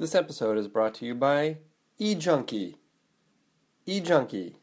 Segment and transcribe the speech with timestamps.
[0.00, 1.58] This episode is brought to you by
[2.00, 2.76] eJunkie.
[3.86, 4.54] eJunkie,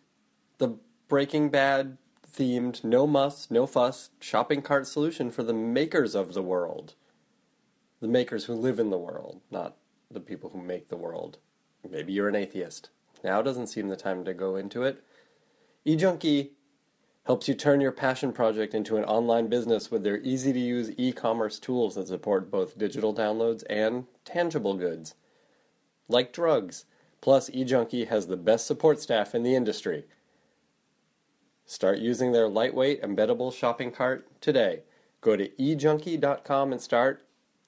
[0.57, 6.33] the Breaking Bad themed no muss, no fuss shopping cart solution for the makers of
[6.33, 6.95] the world.
[7.99, 9.77] The makers who live in the world, not
[10.09, 11.37] the people who make the world.
[11.87, 12.89] Maybe you're an atheist.
[13.23, 15.03] Now doesn't seem the time to go into it.
[15.85, 16.49] eJunkie
[17.27, 20.89] helps you turn your passion project into an online business with their easy to use
[20.97, 25.13] e commerce tools that support both digital downloads and tangible goods.
[26.07, 26.85] Like drugs.
[27.21, 30.05] Plus, eJunkie has the best support staff in the industry.
[31.65, 34.83] Start using their lightweight, embeddable shopping cart today.
[35.19, 37.25] Go to ejunkie.com and start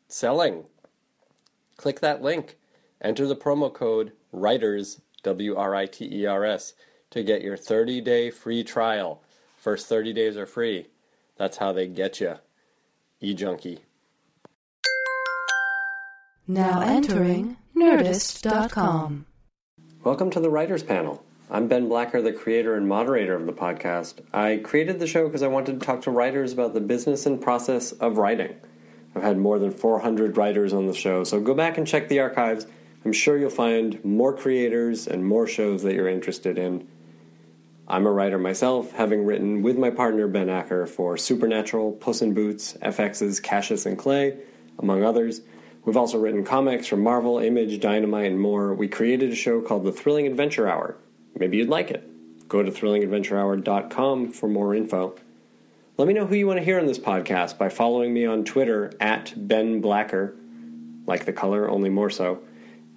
[0.08, 0.64] selling.
[1.76, 2.58] Click that link.
[3.02, 6.74] Enter the promo code WRITERS, W R I T E R S,
[7.10, 9.22] to get your 30 day free trial.
[9.58, 10.88] First 30 days are free.
[11.38, 12.36] That's how they get you.
[13.22, 13.80] eJunkie.
[16.48, 19.26] Now entering Nerdist.com.
[20.04, 21.24] Welcome to the Writers Panel.
[21.50, 24.16] I'm Ben Blacker, the creator and moderator of the podcast.
[24.34, 27.42] I created the show because I wanted to talk to writers about the business and
[27.42, 28.54] process of writing.
[29.16, 32.20] I've had more than 400 writers on the show, so go back and check the
[32.20, 32.68] archives.
[33.06, 36.86] I'm sure you'll find more creators and more shows that you're interested in.
[37.88, 42.34] I'm a writer myself, having written with my partner Ben Acker for Supernatural, Puss in
[42.34, 44.38] Boots, FX's Cassius and Clay,
[44.80, 45.40] among others.
[45.86, 48.74] We've also written comics from Marvel, Image, Dynamite, and more.
[48.74, 50.98] We created a show called The Thrilling Adventure Hour.
[51.38, 52.04] Maybe you'd like it.
[52.48, 55.16] Go to thrillingadventurehour.com for more info.
[55.98, 58.46] Let me know who you want to hear on this podcast by following me on
[58.46, 60.36] Twitter at Ben Blacker,
[61.06, 62.42] like the color, only more so.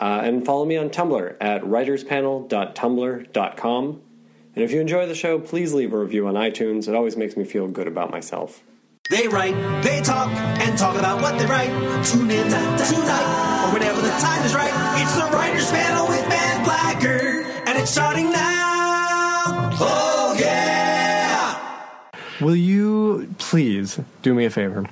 [0.01, 4.03] Uh, and follow me on Tumblr at writerspanel.tumblr.com.
[4.55, 6.89] And if you enjoy the show, please leave a review on iTunes.
[6.89, 8.63] It always makes me feel good about myself.
[9.11, 11.69] They write, they talk, and talk about what they write.
[12.07, 14.73] Tune in tonight, or whenever the time is right.
[15.03, 19.71] It's the Writers Panel with Ben Blacker, and it's starting now.
[19.81, 21.85] Oh, yeah!
[22.41, 24.87] Will you please do me a favor?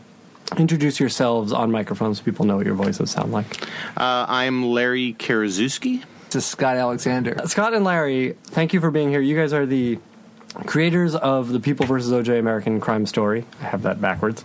[0.59, 3.47] Introduce yourselves on microphone so people know what your voices sound like.
[3.97, 6.03] Uh, I'm Larry Karaszewski.
[6.27, 7.37] This is Scott Alexander.
[7.47, 9.21] Scott and Larry, thank you for being here.
[9.21, 9.98] You guys are the
[10.66, 12.12] creators of the People vs.
[12.12, 13.44] OJ American Crime Story.
[13.61, 14.44] I have that backwards.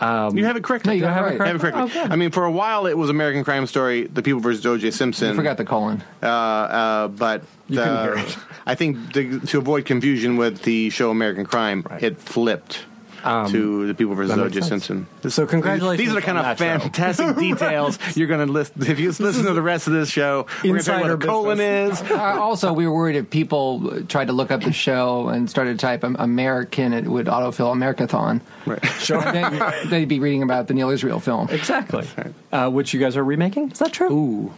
[0.00, 0.98] Um, You have it correctly.
[1.00, 1.40] No, you have right.
[1.40, 1.92] I have it correctly.
[2.00, 2.06] Oh.
[2.10, 4.90] I mean, for a while it was American Crime Story, The People versus O.J.
[4.90, 5.30] Simpson.
[5.30, 6.02] I forgot the colon.
[6.22, 8.36] Uh, uh, but You couldn't hear uh, it.
[8.66, 12.02] I think the, to avoid confusion with the show American Crime, Right.
[12.02, 12.80] it flipped
[13.24, 14.66] Um, to The People versus that makes O.J.
[14.66, 15.06] Simpson.
[15.28, 16.78] So congratulations These are the kind of that show.
[16.78, 18.82] fantastic details you're going to listen.
[18.82, 21.16] If you listen to the rest of this show, we're going to talk about Insider
[21.16, 22.02] what a colon is.
[22.02, 25.78] Uh, also, we were worried if people tried to look up the show and started
[25.78, 28.40] to type American, it would autofill Americathon.
[28.66, 28.84] Right.
[29.04, 29.20] Sure.
[29.20, 31.48] Then they'd be reading about the Neal Israel film.
[31.50, 32.06] exactly.
[32.52, 33.70] Uh, which you guys are remaking?
[33.70, 34.10] Is that true?
[34.12, 34.54] Ooh.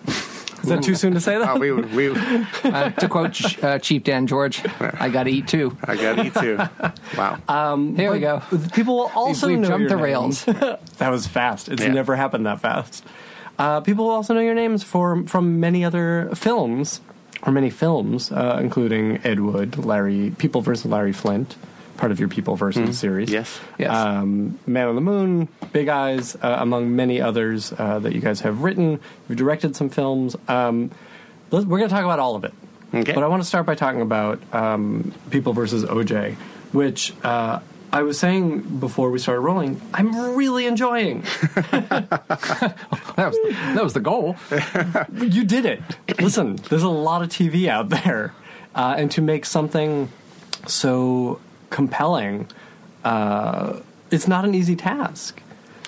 [0.62, 1.48] Is that too soon to say that?
[1.48, 2.08] Oh, we, we,
[2.64, 5.76] Uh, to quote Ch- uh, Chief Dan George, I got to eat too.
[5.84, 6.58] I got to eat too.
[7.16, 7.38] Wow.
[7.48, 8.42] Uh, Here we go.
[8.72, 10.46] People will also We've know jumped your the names.
[10.46, 10.80] rails.
[10.98, 11.68] that was fast.
[11.68, 11.92] It's Yeah.
[11.92, 13.04] never happened that fast.
[13.58, 17.00] Uh, people will also know your names for from many other films,
[17.42, 21.54] or many films, uh, including Ed Wood, Larry, People versus Larry Flint,
[21.96, 23.30] part of your People versus series.
[23.30, 23.58] yes.
[23.78, 23.90] Yes.
[23.90, 28.40] Um, Man on the Moon, Big Eyes, uh, among many others uh, that you guys
[28.40, 29.00] have written.
[29.28, 30.36] You've directed some films.
[30.48, 30.90] Um,
[31.50, 32.54] let's, we're going to talk about all of it.
[32.94, 33.12] Okay.
[33.12, 36.34] But I want to start by talking about um, People versus OJ,
[36.72, 37.60] which uh,
[37.92, 41.24] I was saying before we started rolling, I'm really enjoying.
[43.16, 43.38] That was,
[43.74, 44.36] that was the goal.
[45.10, 45.80] you did it.
[46.20, 48.34] Listen, there's a lot of TV out there,
[48.74, 50.10] uh, and to make something
[50.66, 51.40] so
[51.76, 52.48] compelling,
[53.04, 53.78] uh,
[54.10, 55.40] it's not an easy task.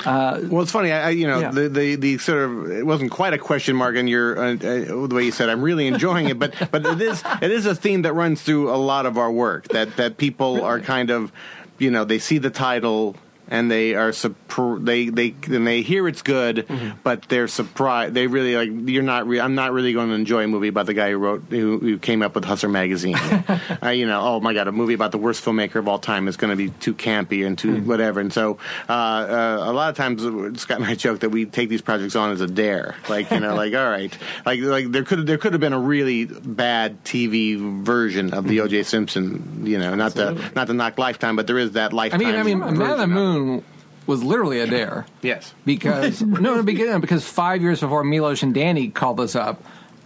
[0.06, 0.93] Well, it's funny.
[0.93, 1.50] I, I- you know, Yeah.
[1.50, 5.06] the, the the sort of it wasn't quite a question mark in your uh, uh,
[5.09, 5.49] the way you said.
[5.49, 8.71] I'm really enjoying it, but but it is it is a theme that runs through
[8.71, 9.66] a lot of our work.
[9.69, 11.32] That that people are kind of,
[11.78, 13.16] you know, they see the title
[13.49, 16.67] and they are they they and they hear it's good,
[17.03, 18.15] but they're surprised.
[18.15, 19.27] They really like you're not.
[19.27, 21.79] Re- I'm not really going to enjoy a movie about the guy who wrote who,
[21.79, 23.17] who came up with Hustler magazine.
[23.83, 26.29] uh, you know, oh my god, a movie about the worst filmmaker of all time
[26.29, 28.21] is going to be too campy and too whatever.
[28.21, 28.59] And so
[28.89, 30.23] uh, uh, a lot of times
[30.61, 32.97] Scott and I joke that we take these projects on as a dare.
[33.09, 35.81] Like you know, like all right, like like there could there could have been a
[35.81, 38.83] really bad TV version of the O.J.
[38.83, 39.67] Simpson.
[39.67, 42.21] You know, not to not to knock Lifetime, but there is that Lifetime.
[42.21, 43.09] I mean, I mean, Man the it.
[43.38, 43.64] Moon
[44.06, 45.06] was literally a dare.
[45.23, 45.52] Yes.
[45.64, 49.62] because no, no, because, because five years before Milos and Danny called us up,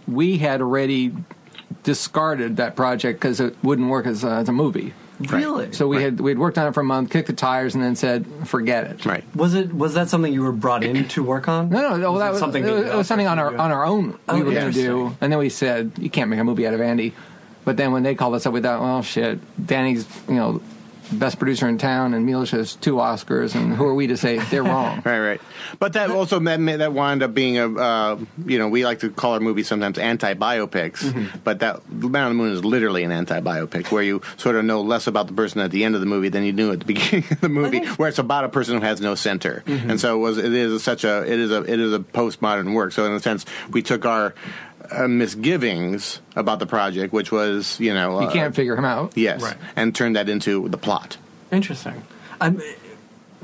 [0.07, 1.13] we had already
[1.83, 4.93] discarded that project because it wouldn't work as a, as a movie.
[5.19, 5.71] Really?
[5.71, 7.83] So we had we had worked on it for a month, kicked the tires, and
[7.83, 9.23] then said, "Forget it." Right.
[9.35, 11.69] was it was that something you were brought in to work on?
[11.69, 12.11] No, no, no.
[12.11, 12.63] Was that was something something.
[12.63, 14.07] It that was, it was something on our on our own.
[14.11, 16.67] We Oh, were going to do, and then we said, "You can't make a movie
[16.67, 17.13] out of Andy."
[17.63, 20.61] But then when they called us up, we thought, "Well, shit, Danny's you know
[21.13, 24.37] best producer in town, and Milos has two Oscars, and who are we to say
[24.39, 25.41] they're wrong?" Right, right.
[25.79, 29.09] But that also that that wound up being a uh, you know we like to
[29.09, 31.37] call our movies sometimes anti biopics, Mm-hmm.
[31.43, 34.65] but that Man on the Moon is literally an anti biopic where you sort of
[34.65, 36.79] know less about the person at the end of the movie than you knew at
[36.79, 39.89] the beginning of the movie, where it's about a person who has no center, Mm-hmm.
[39.91, 42.73] and so it was it is such a it is a it is a postmodern
[42.73, 42.91] work.
[42.91, 44.33] So in a sense, we took our
[44.91, 49.13] uh, misgivings about the project, which was you know You uh, can't figure him out.
[49.15, 49.57] yes, Right.
[49.75, 51.17] and turned that into the plot.
[51.51, 52.03] Interesting.
[52.41, 52.61] Um,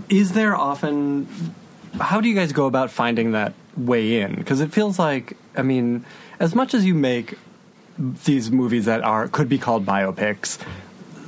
[0.09, 1.27] is there often?
[2.00, 4.36] How do you guys go about finding that way in?
[4.36, 6.06] Because it feels like, I mean,
[6.39, 7.38] as much as you make
[7.97, 10.57] these movies that are could be called biopics,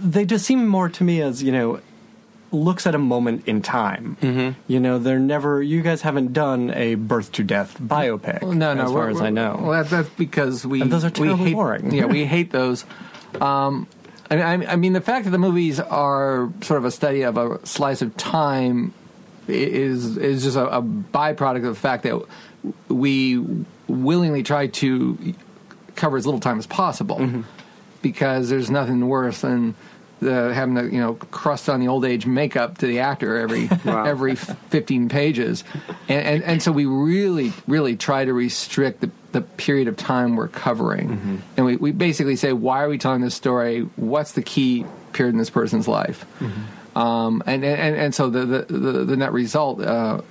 [0.02, 1.80] they just seem more to me as you know
[2.52, 4.18] looks at a moment in time.
[4.22, 4.60] Mm-hmm.
[4.72, 5.62] You know, they're never.
[5.62, 8.42] You guys haven't done a birth to death biopic.
[8.42, 8.86] Well, no, no.
[8.86, 9.58] as far as I know.
[9.62, 11.92] well, that's, that's because we And those are we terribly hate, boring.
[11.94, 12.86] Yeah, we hate those.
[13.40, 13.88] Um,
[14.30, 17.22] I, mean, I, I mean, the fact that the movies are sort of a study
[17.24, 18.94] of a slice of time
[19.48, 22.22] is is just a, a byproduct of the fact that
[22.88, 23.40] we
[23.88, 25.34] willingly try to
[25.96, 27.42] cover as little time as possible Mm-hmm.
[28.02, 29.76] because there's nothing worse than
[30.22, 33.70] the, having to you know crust on the old age makeup to the actor every
[33.86, 35.64] every 15 pages.
[36.08, 40.36] And, and and so we really really try to restrict the, the period of time
[40.36, 41.42] we're covering.
[41.58, 43.82] And we, we basically say why are we telling this story?
[43.98, 46.26] What's the key period in this person's life?
[46.96, 50.22] Um, and, and and so the the, the, the net result uh,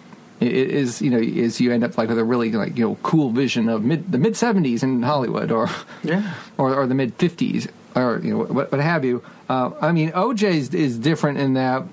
[0.40, 3.30] is you know is you end up like with a really like you know cool
[3.30, 5.68] vision of mid the mid 70s in Hollywood or
[6.02, 6.34] Yeah.
[6.58, 10.10] or, or the mid 50s or you know what, what have you uh, I mean
[10.12, 11.84] OJ is, is different in that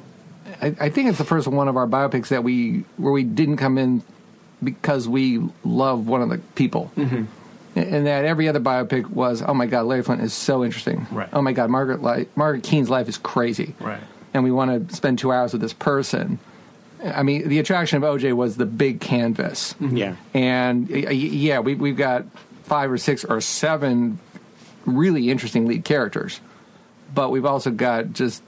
[0.61, 3.57] I, I think it's the first one of our biopics that we where we didn't
[3.57, 4.03] come in
[4.63, 7.23] because we love one of the people Mm-hmm.
[7.75, 11.29] and that every other biopic was oh my god Larry Flint is so interesting Right.
[11.33, 14.01] oh my god Margaret Li- Margaret Keane's life is crazy Right.
[14.33, 16.39] and we want to spend two hours with this person.
[17.03, 20.15] I mean, the attraction of OJ was the big canvas, Yeah.
[20.33, 22.25] and yeah, we, we've got
[22.63, 24.17] five or six or seven
[24.87, 26.39] really interesting lead characters,
[27.13, 28.41] but we've also got just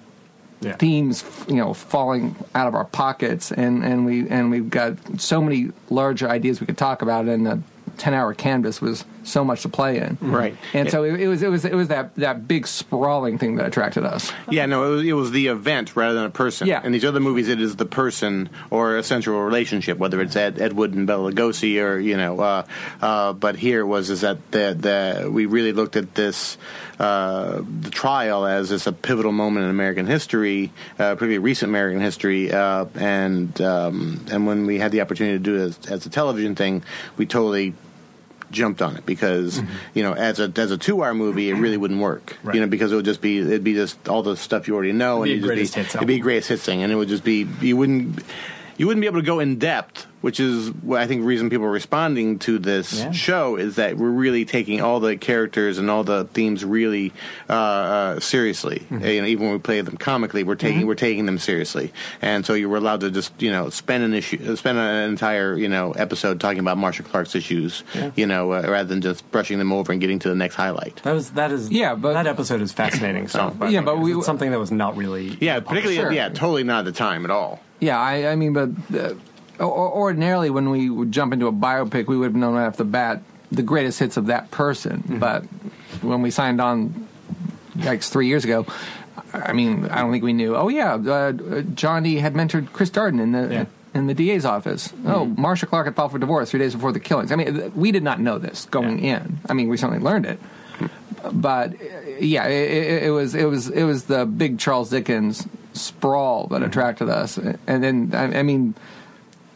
[0.61, 0.75] Yeah.
[0.75, 5.41] themes, you know, falling out of our pockets, and, and we and we've got so
[5.41, 7.59] many larger ideas we could talk about, and the
[7.97, 10.55] ten hour canvas was so much to play in, Right.
[10.73, 13.67] And so it, it was it was it was that that big sprawling thing that
[13.67, 14.31] attracted us.
[14.49, 16.67] Yeah, no, it was, it was the event rather than a person.
[16.67, 16.83] Yeah.
[16.83, 20.59] In these other movies, it is the person or a central relationship, whether it's Ed,
[20.59, 22.39] Ed Wood and Bela Lugosi or you know.
[22.39, 22.65] Uh,
[23.01, 26.57] uh, but here it was is that the the we really looked at this
[26.99, 32.01] uh, the trial as this a pivotal moment in American history, uh, pretty recent American
[32.01, 36.05] history, uh, and um, and when we had the opportunity to do it as, as
[36.05, 36.83] a television thing,
[37.15, 37.73] we totally
[38.51, 39.73] jumped on it because mm-hmm.
[39.93, 42.37] you know as a as a two hour movie it really wouldn't work.
[42.43, 42.55] Right.
[42.55, 44.93] you know because it would just be it'd be just all the stuff you already
[44.93, 46.83] know It'd be and a it'd greatest just hits be, it'd be greatest hits thing
[46.83, 48.23] and it would just be you wouldn't
[48.77, 51.49] you wouldn't be able to go in depth which is what I think the reason
[51.49, 53.11] people are responding to this Yeah.
[53.11, 57.13] show is that we're really taking all the characters and all the themes really
[57.49, 58.79] uh, uh, seriously.
[58.91, 59.03] Mm-hmm.
[59.03, 61.91] Uh, You know, even when we play them comically, we're taking we're taking them seriously,
[62.21, 65.09] and so you were allowed to just you know spend an issue, uh, spend an
[65.09, 67.83] entire you know episode talking about Marcia Clark's issues,
[68.15, 71.01] you know, uh, rather than just brushing them over and getting to the next highlight.
[71.03, 73.57] That was that is Yeah, but- that episode is fascinating stuff.
[73.57, 75.95] by the Yeah, way, but 'cause we- it's something that was not really Yeah, particularly
[75.95, 76.11] Sure.
[76.11, 77.61] yeah, totally not at the time at all.
[77.79, 79.15] Yeah, I, I mean, but uh, or,
[79.59, 82.85] ordinarily when we would jump into a biopic, we would have known right off the
[82.85, 84.99] bat the greatest hits of that person.
[84.99, 85.19] Mm-hmm.
[85.19, 85.43] But
[86.01, 87.07] when we signed on,
[87.75, 88.65] like three years ago,
[89.33, 90.55] I mean, I don't think we knew.
[90.55, 93.41] Oh yeah, uh, Johnnie had mentored Chris Darden in the.
[93.41, 93.61] Yeah.
[93.63, 93.73] Mm-hmm.
[93.91, 94.93] In the DA's office.
[95.07, 97.31] Oh, Marcia Clark had filed for divorce three days before the killings.
[97.31, 99.39] I mean, th- we did not know this going in.
[99.49, 100.39] I mean, we certainly learned it,
[101.33, 101.75] but uh,
[102.19, 106.61] yeah, it, it, it was it was it was the big Charles Dickens sprawl that
[106.61, 108.75] attracted us, and then I, I mean,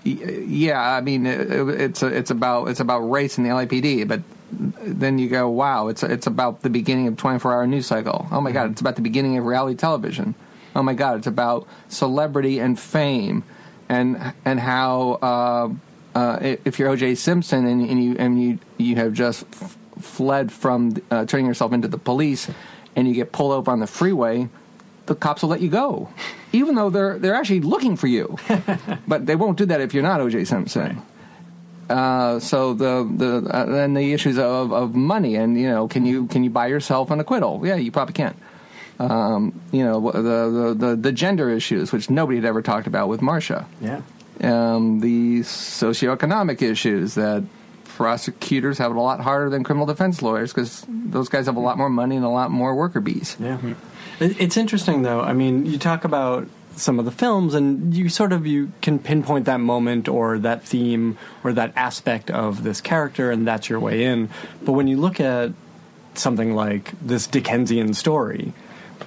[0.04, 5.30] yeah, I mean it's it's about it's about race in the LAPD, but then you
[5.30, 8.28] go, wow, it's it's about the beginning of 24 hour news cycle.
[8.32, 10.36] Oh my god, it's about the beginning of reality television.
[10.76, 13.44] Oh my god, it's about celebrity and fame,
[13.90, 15.70] and and how uh,
[16.18, 17.16] uh, if you're O.J.
[17.16, 21.74] Simpson and, and you and you you have just f- fled from uh, turning yourself
[21.74, 22.50] into the police,
[22.96, 24.50] and you get pulled over on the freeway,
[25.06, 26.10] the cops will let you go,
[26.52, 28.38] even though they're they're actually looking for you,
[29.08, 30.46] but they won't do that if you're not O.J.
[30.46, 31.02] Simpson.
[31.90, 36.06] Uh, so the the uh, then the issues of, of money and you know can
[36.06, 37.62] you can you buy yourself an acquittal?
[37.64, 38.34] Yeah, you probably can.
[39.00, 43.10] um, you know the, the the the gender issues, which nobody had ever talked about
[43.10, 43.66] with Marcia.
[43.82, 44.02] Yeah.
[44.42, 47.44] Um, the socioeconomic issues that
[47.84, 51.60] prosecutors have it a lot harder than criminal defense lawyers because those guys have a
[51.60, 53.38] lot more money and a lot more worker bees.
[53.40, 53.60] Yeah.
[54.20, 55.22] It- It's interesting though.
[55.22, 58.98] I mean, you talk about some of the films and you sort of you can
[58.98, 63.80] pinpoint that moment or that theme or that aspect of this character and that's your
[63.80, 64.30] way in.
[64.64, 65.52] But when you look at
[66.16, 68.54] something like this Dickensian story,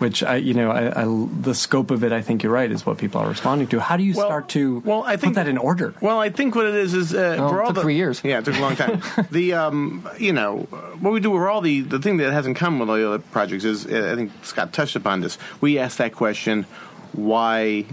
[0.00, 2.84] which I, you know, I, I, the scope of it, I think you're right, is
[2.86, 3.80] what people are responding to.
[3.80, 5.94] How do you Well- start to well, I think- put that in order?
[6.00, 8.20] Well, I think what it is is uh, Oh, for it all the three years.
[8.24, 9.02] Yeah, it took a long time.
[9.30, 10.58] the um, you know,
[11.00, 13.18] what we do for all the the thing that hasn't come with all the other
[13.18, 15.38] projects is uh, I think Scott touched upon this.
[15.60, 16.64] We ask that question:
[17.12, 17.86] Why?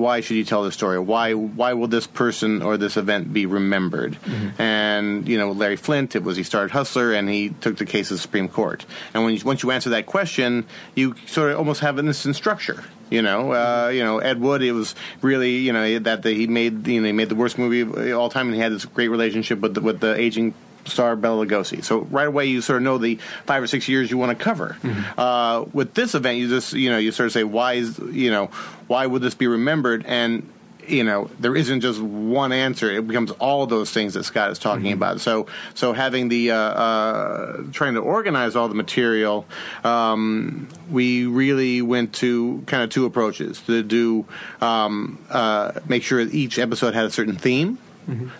[0.00, 0.98] Why should you tell this story?
[0.98, 1.34] Why?
[1.34, 4.16] Why will this person or this event be remembered?
[4.58, 8.08] And you know, Larry Flint, it was he started Hustler and he took the case
[8.08, 8.84] to the Supreme Court.
[9.14, 12.36] And when you, once you answer that question, you sort of almost have an instant
[12.36, 12.82] structure.
[13.10, 14.62] You know, uh, you know Ed Wood.
[14.62, 17.58] It was really you know that the, he made you know he made the worst
[17.58, 20.54] movie of all time, and he had this great relationship with the, with the aging
[20.84, 21.82] star Bela Lugosi.
[21.84, 24.42] So right away you sort of know the five or six years you want to
[24.44, 24.76] cover.
[25.16, 28.30] Uh, with this event, you just you know you sort of say why is you
[28.30, 28.46] know
[28.86, 30.04] why would this be remembered?
[30.06, 30.48] And
[30.86, 32.90] you know there isn't just one answer.
[32.90, 35.20] It becomes all those things that scott is talking about.
[35.20, 39.46] So so having the uh, uh, trying to organize all the material
[39.84, 44.24] um, we really went to kind of two approaches to do
[44.60, 47.78] um, uh, make sure each episode had a certain theme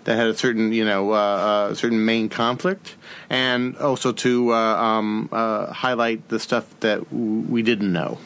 [0.04, 2.96] that had a certain, you know, uh, uh, certain main conflict,
[3.28, 8.18] and also to uh, um, uh, highlight the stuff that w- we didn't know.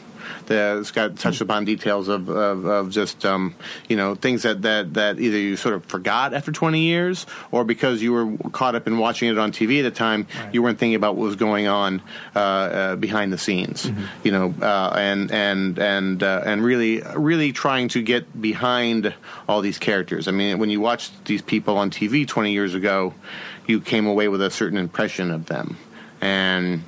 [0.47, 3.55] The, Scott touched upon details of, of, of just um,
[3.89, 7.63] you know things that, that, that either you sort of forgot after 20 years or
[7.63, 10.79] because you were caught up in watching it on TV at the time you weren't
[10.79, 12.01] thinking about what was going on
[12.35, 13.89] uh, uh, behind the scenes
[14.23, 19.13] you know uh, and and and uh, and really really trying to get behind
[19.47, 20.27] all these characters.
[20.27, 23.13] I mean when you watched these people on TV 20 years ago
[23.67, 25.77] you came away with a certain impression of them.
[26.21, 26.83] And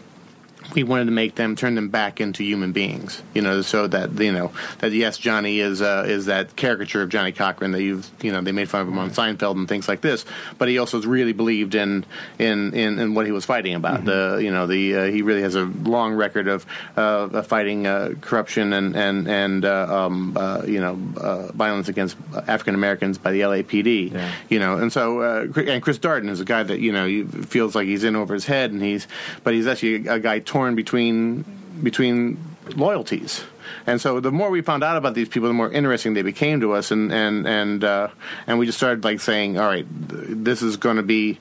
[0.76, 4.20] we wanted to make them turn them back into human beings, you know, so that
[4.20, 8.10] you know that yes, Johnnie is uh, is that caricature of Johnnie Cochran that you've
[8.22, 10.26] you know they made fun of him on Seinfeld and things like this,
[10.58, 12.06] but he also really believed in
[12.40, 14.06] in in, in what he was fighting about.
[14.06, 16.66] The you know the uh, he really has a long record of
[16.98, 21.88] uh, of fighting uh, corruption and and and uh, um, uh, you know uh, violence
[21.88, 24.32] against African Americans by the LAPD, Yeah.
[24.50, 27.74] you know, and so uh, and Chris Darden is a guy that you know feels
[27.76, 29.08] like he's in over his head, and he's
[29.44, 31.46] but he's actually a guy torn between
[31.84, 32.38] between
[32.76, 33.44] loyalties.
[33.86, 36.62] And so the more we found out about these people, the more interesting they became
[36.62, 38.08] to us, and and and uh,
[38.48, 41.40] and we just started like saying, all right, this is going to be,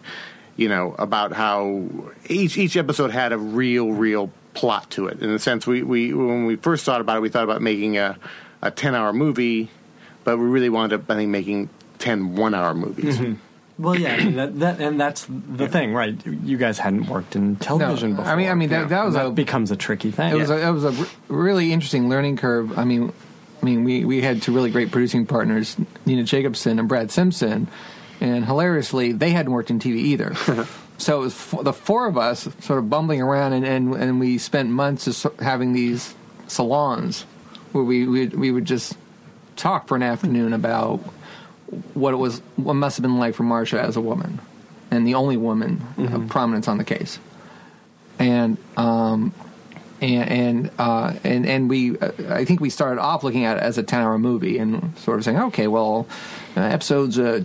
[0.56, 1.88] you know, about how
[2.28, 5.22] each each episode had a real real plot to it.
[5.22, 7.96] In a sense, we we when we first thought about it, we thought about making
[7.96, 8.18] a
[8.60, 9.70] a ten hour movie,
[10.24, 13.18] but we really wound up I think making 10 one hour movies.
[13.78, 16.14] Well, yeah, that, that, and that's the thing, right?
[16.26, 18.32] You guys hadn't worked in television No, before.
[18.32, 20.32] I mean- I mean, that- that was And a- becomes a tricky thing.
[20.32, 22.78] It was a, it was a r- really interesting learning curve.
[22.78, 23.12] I mean,
[23.62, 27.68] I mean, we, we had two really great producing partners, Nina Jacobson and Brad Simpson,
[28.20, 30.34] and hilariously, they hadn't worked in TV either.
[30.98, 34.20] so it was f- the four of us sort of bumbling around, and, and, and
[34.20, 36.14] we spent months just having these
[36.46, 37.22] salons
[37.72, 38.96] where we, we we would just
[39.56, 41.00] talk for an afternoon about
[41.94, 44.40] what it was, what must have been like for Marcia as a woman,
[44.90, 47.18] and the only woman of prominence on the case,
[48.18, 49.32] and um,
[50.00, 53.62] and and uh, and and we uh, I think we started off looking at it
[53.62, 56.06] as a ten hour movie and sort of saying, okay, well,
[56.56, 57.18] uh, episodes.
[57.18, 57.42] Uh,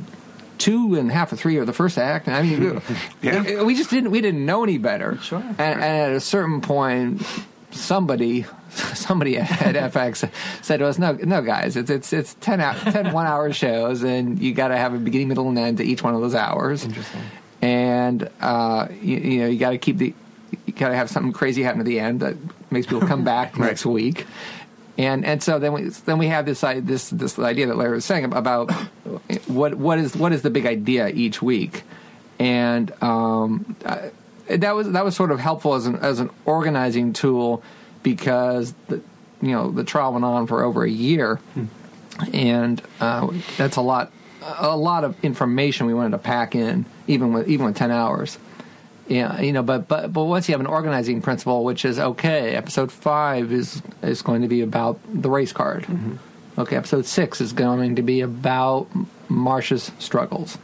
[0.58, 2.28] Two and a half or three are the first act.
[2.28, 2.80] I mean,
[3.24, 5.18] we, we just didn't we didn't know any better.
[5.18, 5.40] Sure.
[5.40, 7.24] And, and at a certain point,
[7.72, 8.46] somebody
[8.94, 9.48] somebody at
[9.94, 10.30] FX
[10.64, 14.04] said to us, "No, no, guys, it's it's it's 10, hour, 10 one hour shows,
[14.04, 16.36] and you got to have a beginning, middle, and end to each one of those
[16.36, 16.86] hours.
[16.86, 17.22] Interesting.
[17.62, 20.14] And uh, you, you know, you got to keep the
[20.66, 22.36] you got to have something crazy happen at the end that
[22.72, 24.26] makes people come back next week.
[24.98, 28.06] And and so then we then we have this this this idea that Larry was
[28.06, 28.72] saying about
[29.48, 31.84] what what is what is the big idea each week,
[32.40, 34.10] and um, uh,
[34.48, 37.64] that was that was sort of helpful as an as an organizing tool
[38.04, 39.02] because the
[39.42, 41.40] you know the trial went on for over a year,
[42.34, 47.34] and uh, that's a lot a lot of information we wanted to pack in even
[47.34, 48.38] with even with ten hours.
[49.08, 52.56] Yeah, you know, but but but once you have an organizing principle, which is okay,
[52.56, 55.86] episode five is is going to be about the race card.
[56.58, 58.88] Okay, episode six is going to be about
[59.28, 60.58] Marcia's struggles.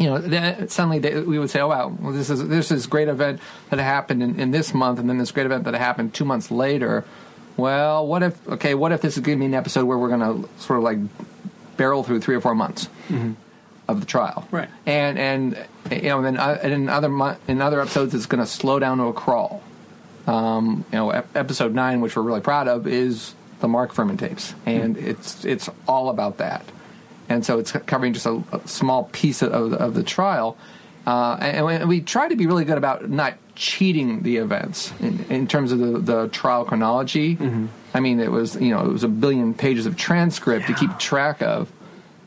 [0.00, 2.86] You know, then suddenly they, we would say, "Oh wow, well, this is this is
[2.86, 3.38] great event
[3.68, 6.50] that happened in, in this month, and then this great event that happened two months
[6.50, 7.04] later."
[7.56, 10.08] well, what if okay, what if this is going to be an episode where we're
[10.08, 10.98] going to sort of like
[11.76, 12.88] barrel through three or four months
[13.88, 14.68] of the trial, Right.
[14.86, 18.42] And and you know, then uh, and in other mo- in other episodes, it's going
[18.42, 19.62] to slow down to a crawl.
[20.26, 24.18] Um, you know, ep- episode nine, which we're really proud of, is the Mark Fuhrman
[24.18, 26.64] tapes, and it's it's all about that.
[27.30, 30.58] And so it's covering just a, a small piece of, of the trial.
[31.06, 35.24] Uh, and, and we try to be really good about not cheating the events in,
[35.30, 37.38] in terms of the, the trial chronology.
[37.94, 40.98] I mean, it was you know it was a billion pages of transcript to keep
[40.98, 41.72] track of.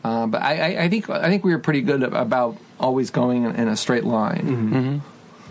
[0.03, 3.43] Uh, but I, I, I think I think we were pretty good about always going
[3.45, 5.01] in, in a straight line.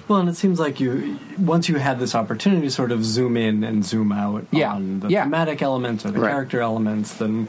[0.09, 3.37] Well, and it seems like you once you had this opportunity to sort of zoom
[3.37, 4.73] in and zoom out Yeah.
[4.75, 5.23] on the Yeah.
[5.25, 6.31] thematic elements or the Right.
[6.31, 7.49] character elements, then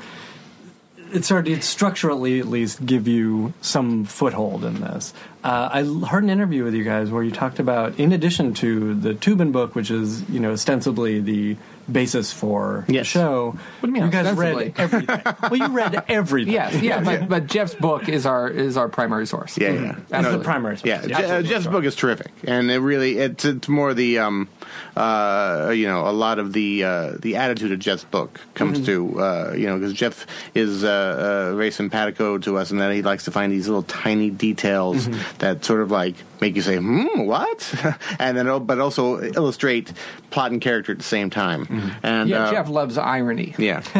[1.13, 5.13] it started to structurally at least give you some foothold in this.
[5.43, 8.95] Uh, I heard an interview with you guys where you talked about, in addition to
[8.95, 11.55] the Toobin book, which is you know ostensibly the
[11.91, 13.51] basis for the show.
[13.51, 15.21] What do you mean, You guys read everything.
[15.41, 16.53] well, you read everything.
[16.53, 19.57] Yes, yeah, but, but Jeff's book is our is our primary source.
[19.57, 19.95] Yeah, yeah.
[20.09, 20.77] That's the primary.
[20.77, 20.85] source.
[20.87, 24.47] Yeah, Je- uh, Jeff's book is terrific, and it really it's, it's more the um,
[24.95, 29.19] uh, you know a lot of the uh, the attitude of Jeff's book comes to
[29.19, 30.25] uh, you know because Jeff
[30.55, 33.83] is uh, uh, very simpatico to us, and that he likes to find these little
[33.83, 35.07] tiny details
[35.39, 37.73] that sort of like make you say hmm what,
[38.19, 39.91] and then oh, but also illustrate
[40.29, 41.65] plot and character at the same time.
[42.03, 43.55] And Yeah, uh, Jeff loves irony.
[43.57, 43.81] yeah.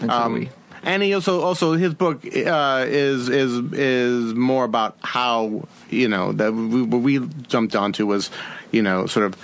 [0.00, 0.50] And so Um, we-
[0.86, 6.32] and he also also his book uh, is is is more about how you know
[6.32, 8.30] that we, what we jumped onto was
[8.70, 9.34] you know sort of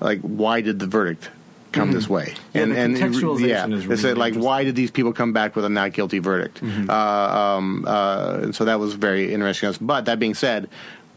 [0.00, 1.30] like why did the verdict
[1.72, 2.58] come this way Mm-hmm.
[2.72, 5.56] Yeah, the contextualization yeah is they said really like why did these people come back
[5.56, 6.90] with a not guilty verdict Mm-hmm.
[6.90, 6.94] uh,
[7.56, 10.68] um, uh, and so that was very interesting to us but that being said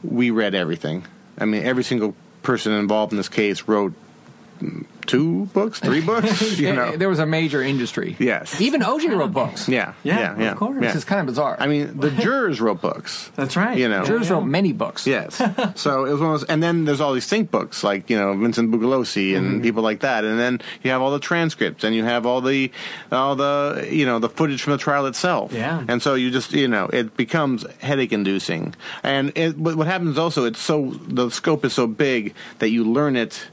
[0.03, 1.03] we read everything
[1.37, 4.04] I mean every single person involved in this case wrote mm,
[5.05, 8.15] two books three books you know there was a major industry.
[8.19, 8.59] Yes.
[8.61, 9.67] Even OJ wrote books.
[9.67, 10.75] yeah, Yeah, yeah, of course.
[10.75, 10.87] yeah.
[10.87, 11.57] Which is kind of bizarre.
[11.59, 13.31] I mean, the jurors wrote books.
[13.35, 13.77] That's right.
[13.77, 14.05] You know.
[14.05, 15.05] Jurors wrote many books.
[15.05, 15.35] Yes.
[15.75, 18.17] so it was one of those, and then there's all these think books like you
[18.17, 19.61] know Vincent Bugliosi and mm-hmm.
[19.61, 22.71] people like that, and then you have all the transcripts, and you have all the
[23.11, 25.51] all the you know the footage from the trial itself.
[25.51, 25.83] Yeah.
[25.87, 30.17] And so you just you know it becomes headache inducing, and it, but what happens
[30.17, 33.47] also it's so the scope is so big that you learn it.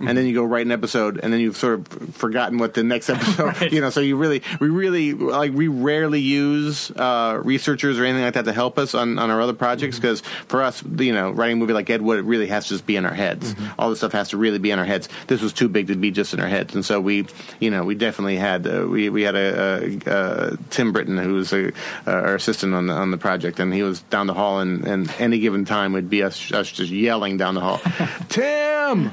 [0.00, 2.82] And then you go write an episode, and then you've sort of forgotten what the
[2.82, 3.90] next episode, you know.
[3.90, 8.44] So you really, we really like we rarely use uh, researchers or anything like that
[8.46, 11.60] to help us on, on our other projects because for us, you know, writing a
[11.60, 13.54] movie like Ed Wood, it really has to just be in our heads.
[13.78, 15.08] All this stuff has to really be in our heads.
[15.26, 17.26] This was too big to be just in our heads, and so we,
[17.58, 21.34] you know, we definitely had uh, we we had a, a, a Tim Britton who
[21.34, 21.72] was a,
[22.06, 25.12] our assistant on the on the project, and he was down the hall, and, and
[25.18, 27.80] any given time would be us us just yelling down the hall,
[28.28, 29.12] Tim,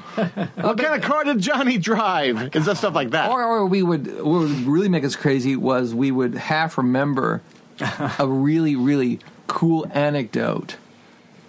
[0.78, 2.38] what kind of car did Johnnie drive?
[2.38, 3.30] And that stuff like that.
[3.30, 7.42] Or, or we would, what would really make us crazy was we would half remember
[8.20, 10.78] a really, really cool anecdote.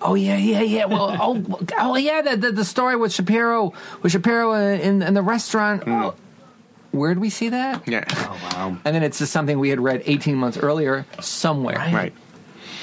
[0.00, 0.84] Oh yeah, yeah, yeah.
[0.84, 5.22] Well, oh, oh yeah, the, the the story with Shapiro, with Shapiro in in the
[5.22, 5.82] restaurant.
[5.82, 5.90] Hmm.
[5.90, 6.14] Oh,
[6.90, 7.86] where did we see that?
[7.86, 8.78] yeah, Oh Wow.
[8.84, 11.76] And then it's just something we had read 18 months earlier somewhere.
[11.76, 12.12] right.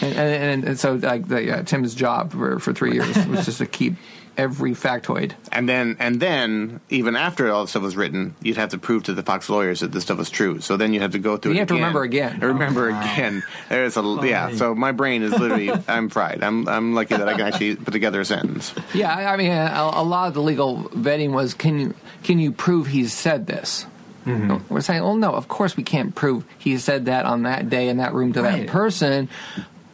[0.01, 3.59] And, and, and so like the, yeah, Tim's job for, for three years was just
[3.59, 3.95] to keep
[4.37, 5.33] every factoid.
[5.51, 9.03] And then, and then, even after all the stuff was written, you'd have to prove
[9.03, 10.59] to the Fox lawyers that this stuff was true.
[10.61, 11.51] So then you have to go through.
[11.51, 12.33] You it have to remember again.
[12.33, 13.43] And remember oh, again.
[13.69, 14.55] There's a yeah.
[14.55, 15.71] So my brain is literally.
[15.87, 16.43] I'm fried.
[16.43, 18.73] I'm I'm lucky that I can actually put together a sentence.
[18.93, 21.93] Yeah, I I mean, a, a lot of the legal vetting was can you
[22.23, 23.85] can you prove he's said this?
[24.25, 24.73] Mm-hmm.
[24.73, 27.89] We're saying, well, no, of course we can't prove he said that on that day
[27.89, 28.65] in that room to Right.
[28.65, 29.29] that person.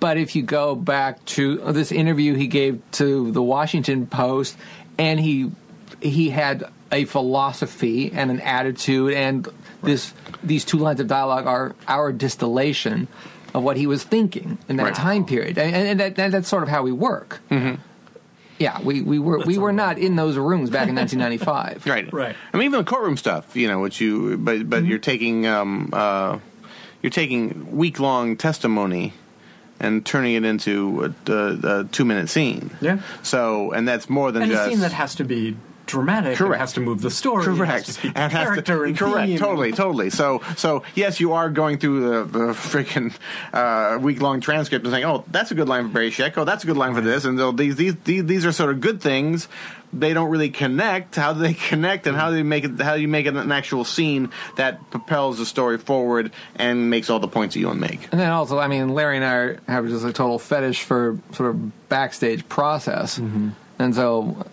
[0.02, 4.58] But if you go back to this interview he gave to the Washington Post,
[4.98, 5.52] and he
[6.02, 9.48] he had a philosophy and an attitude, and
[9.84, 13.08] this these two lines of dialogue are our distillation
[13.54, 14.96] of what he was thinking in that Right.
[14.96, 17.40] time period, and, and that, that, that's sort of how we work.
[18.60, 21.86] Yeah, we, we were we were not in those rooms back in 1995.
[21.88, 22.12] Right.
[22.14, 22.36] Right.
[22.54, 23.56] I mean, even the courtroom stuff.
[23.56, 26.38] You know, which you but but you're taking um uh
[27.02, 29.14] you're taking week long testimony.
[29.82, 32.70] And turning it into a, a, a two minute scene.
[32.82, 33.02] Yeah.
[33.24, 35.58] So, and that's more than And just a scene that has to be
[35.92, 36.38] dramatic.
[36.38, 36.56] Correct.
[36.56, 37.44] It has to move the story.
[37.44, 37.86] It has Correct.
[37.86, 39.28] to speak And to has to- and correct.
[39.28, 39.38] theme.
[39.38, 39.72] Totally.
[39.72, 40.10] Totally.
[40.10, 43.14] So, so yes, you are going through the, the freaking
[43.54, 46.38] uh, week long transcript and saying, "Oh, that's a good line for Barry Scheck.
[46.38, 48.72] Oh, that's a good line for this." And so these, these these these are sort
[48.72, 49.48] of good things.
[49.94, 51.18] They don't really connect.
[51.18, 52.80] How do they connect, and how do they make it?
[52.80, 57.10] How do you make it an actual scene that propels the story forward and makes
[57.10, 58.08] all the points that you want to make?
[58.12, 61.20] And then also, I mean, Larry and I are- have just a total fetish for
[61.34, 63.54] sort of backstage process, and
[63.94, 64.46] so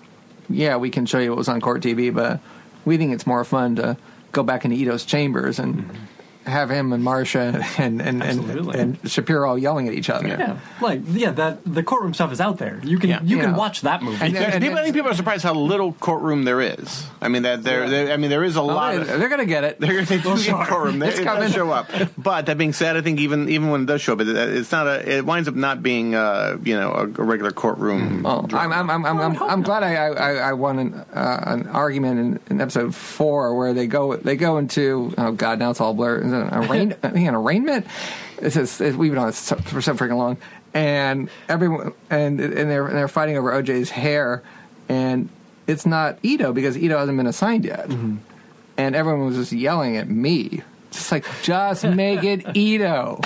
[0.49, 2.41] yeah, we can show you what was on court TV, but
[2.85, 3.97] we think it's more fun to
[4.33, 6.05] go back into Ito's chambers and mm-hmm.
[6.49, 8.79] Have him and Marcia and and, and, Absolutely.
[8.81, 10.27] and Shapiro yelling at each other.
[10.29, 12.81] Yeah, like yeah, that the courtroom stuff is out there.
[12.85, 13.21] You can Yeah.
[13.23, 14.19] you can watch that movie.
[14.25, 17.07] And- Yeah, people, I think people are surprised how little courtroom there is.
[17.21, 18.95] I mean, that there, there- I mean, there is a Oh, lot.
[18.95, 19.81] they, of, they're gonna get it.
[19.81, 20.65] They're going to take sure.
[20.65, 21.03] courtroom.
[21.03, 21.43] It's it coming.
[21.45, 21.91] does show up.
[22.17, 24.73] But that being said, I think even even when it does show up, it, it's
[24.73, 25.17] not a.
[25.19, 28.23] It winds up not being uh, you know a, a regular courtroom.
[28.23, 31.67] Well, I'm, I'm, I'm, I'm, I'm, I'm glad I, I, I won an, uh, an
[31.69, 35.81] argument in, in episode four where they go they go into oh god now it's
[35.81, 37.87] all blurred Is it an, arraign, an arraignment.
[38.41, 40.37] It's just, it, we've been on this so- for so freaking long,
[40.75, 44.43] and everyone and and they're and they're fighting over OJ's hair,
[44.89, 45.29] and
[45.67, 48.17] it's not Ito because Ito hasn't been assigned yet, mm-hmm.
[48.77, 53.21] and everyone was just yelling at me, just like just make it Ito.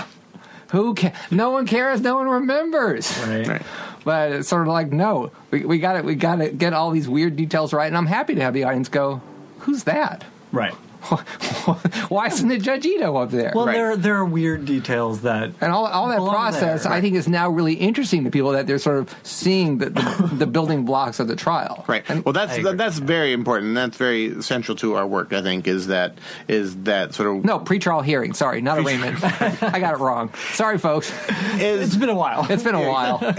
[0.71, 2.01] Who ca- No one cares.
[2.01, 3.15] No one remembers.
[3.27, 3.47] right.
[3.47, 3.63] Right.
[4.05, 6.05] But it's sort of like, no, we, we got it.
[6.05, 8.65] we got to get all these weird details right, and I'm happy to have the
[8.65, 9.21] audience go,
[9.61, 10.25] "Who's that?
[10.51, 10.75] Right.
[12.09, 13.75] Why isn't it Judge Ito up there?" Well, Right.
[13.75, 16.93] there there are weird details that and all, all that process, there.
[16.93, 20.31] I think, is now really interesting to people that they're sort of seeing the, the,
[20.35, 21.85] the building blocks of the trial.
[21.89, 22.05] Right.
[22.09, 22.75] And- well, that's I agree.
[22.75, 23.69] that's very important.
[23.69, 25.33] and That's very central to our work.
[25.33, 26.17] I think is that
[26.49, 28.33] is that sort of no, pretrial hearing.
[28.35, 29.23] Sorry, not arraignment.
[29.63, 30.33] I got it wrong.
[30.53, 31.13] Sorry, folks.
[31.55, 32.47] It's been a while.
[32.51, 33.19] It's been a while.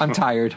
[0.00, 0.56] I'm tired.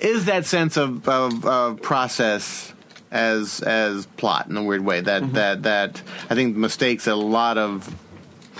[0.00, 2.72] is that sense of, of, of process
[3.10, 5.00] as as plot in a weird way.
[5.00, 5.34] That mm-hmm.
[5.34, 7.94] that that I think the mistakes that a lot of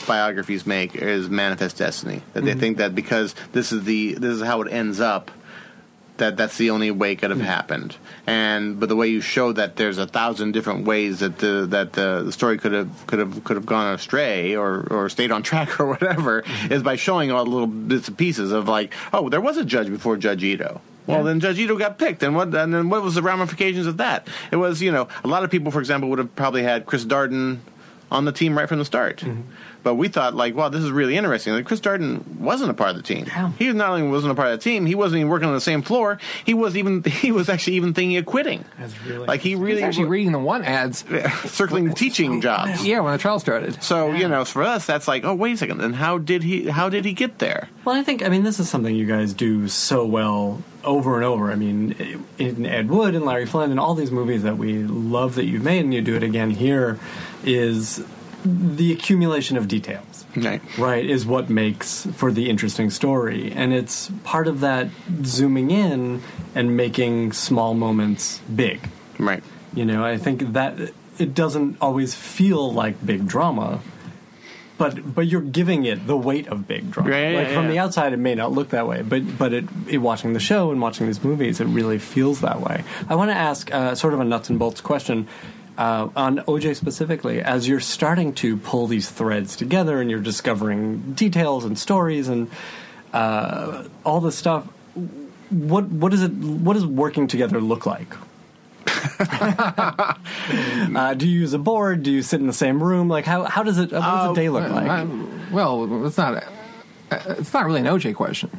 [0.07, 2.23] biographies make is manifest destiny.
[2.33, 2.61] That they mm-hmm.
[2.61, 5.31] think that because this is the this is how it ends up
[6.19, 7.49] that that's the only way it could have mm-hmm.
[7.49, 7.97] happened.
[8.27, 11.93] And but the way you show that there's a thousand different ways that the that
[11.93, 15.43] the, the story could have could have could have gone astray or or stayed on
[15.51, 19.29] track or whatever is by showing all the little bits and pieces of like oh
[19.29, 22.55] there was a judge before Judge Ito well, then Judge Ito got picked, and what?
[22.55, 24.29] And then what was the ramifications of that?
[24.51, 27.05] It was, you know, a lot of people, for example, would have probably had Chris
[27.05, 27.59] Darden
[28.11, 29.19] on the team right from the start.
[29.19, 29.43] Mm-hmm.
[29.83, 31.53] But we thought, like, wow, this is really interesting.
[31.53, 33.27] Like, Chris Darden wasn't a part of the team.
[33.27, 33.53] Yeah.
[33.53, 35.61] He not only wasn't a part of the team, he wasn't even working on the
[35.61, 36.19] same floor.
[36.45, 38.65] He was even he was actually even thinking of quitting.
[38.79, 41.05] That's really like he He's really actually reading the one ads.
[41.45, 42.85] circling teaching oh, jobs.
[42.85, 43.81] Yeah, when the trial started.
[43.83, 45.79] So you know, for us, that's like, oh, wait a second.
[45.79, 46.69] Then how did he?
[46.69, 47.69] How did he get there?
[47.85, 51.25] Well, I think I mean this is something you guys do so well over and
[51.25, 51.51] over.
[51.51, 55.35] I mean, in Ed Wood and Larry Flynn and all these movies that we love
[55.35, 56.99] that you've made, and you do it again here,
[57.45, 58.05] is
[58.45, 60.25] the accumulation of details.
[60.37, 60.61] Right.
[60.79, 64.89] Right is what makes for the interesting story, and it's part of that
[65.25, 66.23] zooming in
[66.55, 68.89] and making small moments big.
[69.19, 69.43] Right.
[69.75, 73.81] You know, I think that it doesn't always feel like big drama,
[74.79, 77.11] but but you're giving it the weight of big drama.
[77.11, 77.71] Yeah, yeah, like from yeah.
[77.71, 80.71] the outside, it may not look that way, but but it, it watching the show
[80.71, 82.85] and watching these movies, it really feels that way.
[83.09, 85.29] I want to ask uh, sort of a nuts and bolts question.
[85.79, 91.13] Uh, on OJ specifically, as you're starting to pull these threads together and you're discovering
[91.13, 92.51] details and stories and
[93.13, 94.65] uh, all this stuff,
[95.51, 96.33] what what is it?
[96.33, 98.15] What does working together look like?
[100.97, 102.03] uh, do you use a board?
[102.03, 103.09] Do you sit in the same room?
[103.09, 103.93] Like how how does it?
[103.93, 104.89] What does Uh, a day look like?
[104.89, 105.07] I-
[105.53, 106.45] well, it's not.
[107.11, 108.51] It's not really an OJ question.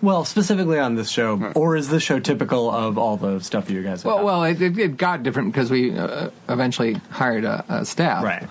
[0.00, 3.82] well, specifically on this show, or is this show typical of all the stuff you
[3.82, 4.02] guys?
[4.04, 7.84] Have Well, well, it, it, it got different because we uh, eventually hired a, a
[7.84, 8.24] staff.
[8.24, 8.48] right.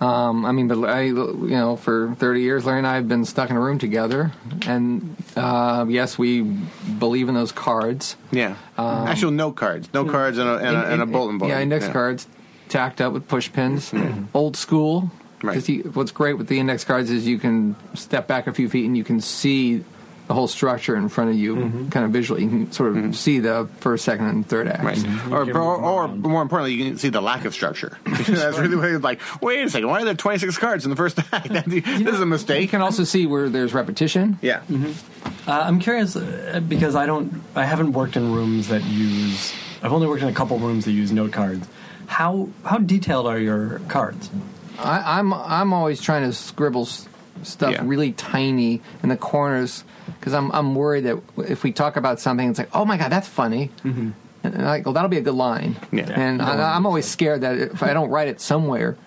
[0.00, 1.14] Um, I mean, but I, you
[1.48, 4.32] know, for 30 years, Larry and I have been stuck in a room together,
[4.66, 8.16] and uh, yes, we believe in those cards.
[8.30, 8.54] Yeah.
[8.78, 9.92] Actual note cards.
[9.92, 11.50] Note cards and a, and, a, and a In- in- bulletin board.
[11.50, 12.28] Yeah, index cards
[12.68, 13.92] tacked up with push pins,
[14.34, 15.10] old school.
[15.40, 15.64] Right.
[15.94, 18.96] what's great with the index cards is you can step back a few feet and
[18.96, 19.84] you can see
[20.28, 21.56] the whole structure in front of you,
[21.90, 22.44] kind of visually.
[22.44, 24.84] You can sort of see the first, second, and third act.
[24.84, 25.32] Right.
[25.32, 27.96] Or, or, or more importantly, you can see the lack of structure.
[28.04, 29.20] That's really what it's like.
[29.42, 29.88] Wait a second.
[29.88, 31.48] Why are there 26 cards in the first act?
[31.66, 32.26] this is a mistake.
[32.26, 32.70] You mistake.
[32.70, 34.38] can also see where there's repetition.
[34.42, 34.60] Yeah.
[34.70, 39.52] Uh, I'm curious uh, because I don't, I haven't worked in rooms that use.
[39.82, 41.66] I've only worked in a couple rooms that use note cards.
[42.06, 44.30] How how detailed are your cards?
[44.78, 47.08] I, I'm I'm always trying to scribble s-
[47.42, 47.82] stuff Yeah.
[47.84, 49.84] really tiny in the corners
[50.28, 53.10] because I'm I'm worried that if we talk about something, it's like, oh my god,
[53.10, 54.10] that's funny, mm-hmm.
[54.44, 55.76] and, and like, well, that'll be a good line.
[55.90, 56.10] Yeah.
[56.14, 58.98] And I, I'm always scared that if I don't write it somewhere,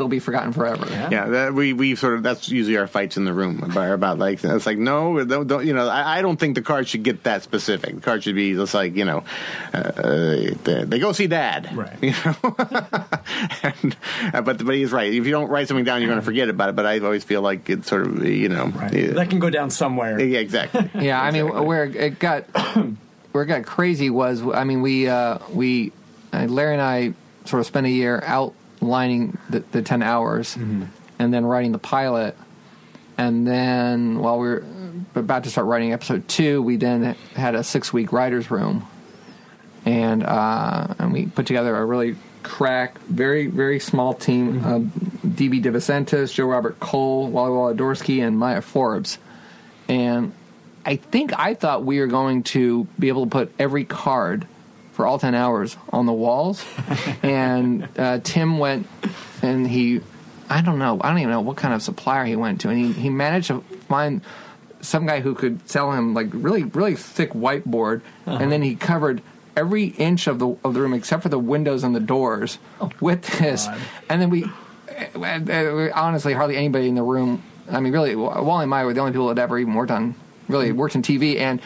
[0.00, 0.86] it'll be forgotten forever.
[1.10, 4.18] Yeah, that, we we sort of that's usually our fights in the room about, about
[4.18, 5.86] like it's like no, don't, don't you know?
[5.88, 7.94] I, I don't think the card should get that specific.
[7.96, 9.22] The card should be just like you know,
[9.72, 9.92] uh,
[10.64, 11.96] they, they go see dad, Right.
[12.02, 12.56] You know,
[13.62, 13.96] and,
[14.32, 15.12] uh, but but he's right.
[15.12, 16.76] If you don't write something down, you're going to forget about it.
[16.76, 18.92] But I always feel like it's sort of you know, Right.
[18.92, 20.20] yeah, That can go down somewhere.
[20.20, 20.88] yeah, exactly.
[21.00, 22.42] Yeah, I mean, where it got
[23.32, 25.92] where it got crazy was, I mean, we uh, we
[26.32, 30.56] uh, Larry and I sort of spent a year out lining the, the 10 hours
[31.18, 32.36] and then writing the pilot.
[33.18, 34.64] And then while we were
[35.14, 38.86] about to start writing episode two, we then had a six week writer's room.
[39.84, 45.60] And, uh, and we put together a really crack, very, very small team of D.V.
[45.60, 49.18] DeVincentis, Joe Robert Cole, Wally Wolodarsky, and Maya Forbes.
[49.88, 50.32] And
[50.84, 54.46] I think I thought we were going to be able to put every card
[55.00, 56.62] for all 10 hours on the walls.
[57.22, 58.86] and uh, Tim went
[59.40, 60.02] and he,
[60.50, 62.68] I don't know, I don't even know what kind of supplier he went to.
[62.68, 64.20] And he, he managed to find
[64.82, 68.02] some guy who could sell him like really, really thick whiteboard.
[68.26, 69.22] And then he covered
[69.56, 72.58] every inch of the of the room except for the windows and the doors
[73.00, 73.68] with this.
[74.10, 77.42] And then we, uh, honestly, hardly anybody in the room.
[77.70, 80.14] I mean, really, Wally and I were the only people that ever even worked on
[80.48, 81.62] really worked in TV, and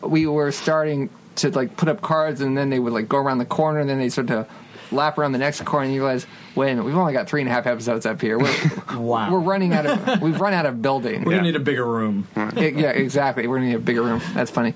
[0.00, 3.38] we were starting to like put up cards, and then they would like go around
[3.38, 4.46] the corner, and then they start to
[4.92, 7.40] lap around the next corner, and you realize, wait a minute, we've only got three
[7.40, 8.38] and a half episodes up here.
[8.38, 8.54] We're,
[8.96, 9.32] Wow.
[9.32, 11.24] we're running out of we've run out of building.
[11.24, 12.28] We're gonna need a bigger room.
[12.36, 13.46] Yeah, yeah, exactly.
[13.46, 14.20] We're gonna need a bigger room.
[14.34, 14.74] That's funny.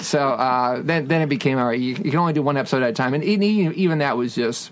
[0.00, 1.78] So uh, then, then it became all right.
[1.78, 4.34] You, you can only do one episode at a time, and even, even that was
[4.34, 4.70] just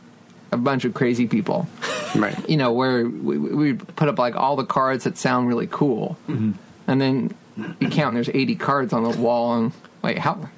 [0.50, 1.68] a bunch of crazy people.
[2.16, 2.48] Right.
[2.48, 6.16] You know, where we we put up like all the cards that sound really cool,
[6.26, 6.56] and
[7.00, 7.34] then
[7.80, 9.72] you count and there's 80 cards on the wall, and
[10.08, 10.48] wait, how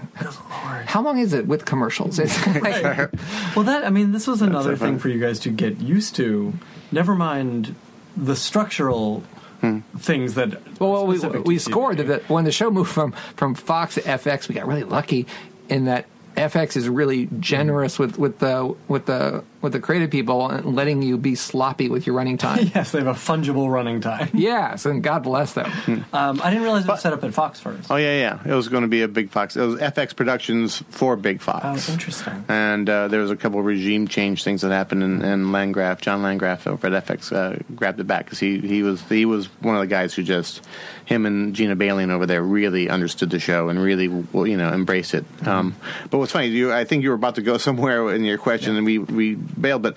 [0.86, 2.18] how long is it with commercials?
[2.18, 3.12] It's like,
[3.56, 6.16] Well, that I mean, this was another so thing for you guys to get used
[6.16, 6.52] to.
[6.92, 7.74] Never mind
[8.16, 9.20] the structural
[9.60, 9.80] hmm.
[9.98, 10.78] things that.
[10.78, 14.48] Well, well we, we scored that when the show moved from from Fox to FX,
[14.48, 15.26] we got really lucky
[15.68, 20.48] in that FX is really generous with with the with the with the creative people
[20.48, 22.70] and letting you be sloppy with your running time.
[22.80, 24.30] Yes, they have a fungible running time.
[24.34, 25.70] yes, and God bless them.
[26.12, 27.90] Um, I didn't realize it was set up at Fox first.
[27.90, 28.52] Oh yeah, yeah.
[28.52, 29.56] It was going to be a Big Fox.
[29.56, 31.88] It was FX Productions for Big Fox.
[31.88, 32.44] Oh, interesting.
[32.48, 36.00] And uh, there was a couple of regime change things that happened, and, and Landgraf,
[36.00, 39.46] John Landgraf over at FX, uh, grabbed it back because he, he was he was
[39.60, 40.64] one of the guys who just
[41.04, 44.70] him and Gina Balian over there really understood the show and really well, you know
[44.72, 45.24] embraced it.
[45.46, 45.74] Um,
[46.08, 48.76] but what's funny, you I think you were about to go somewhere in your question,
[48.76, 49.82] and we we bailed.
[49.82, 49.96] But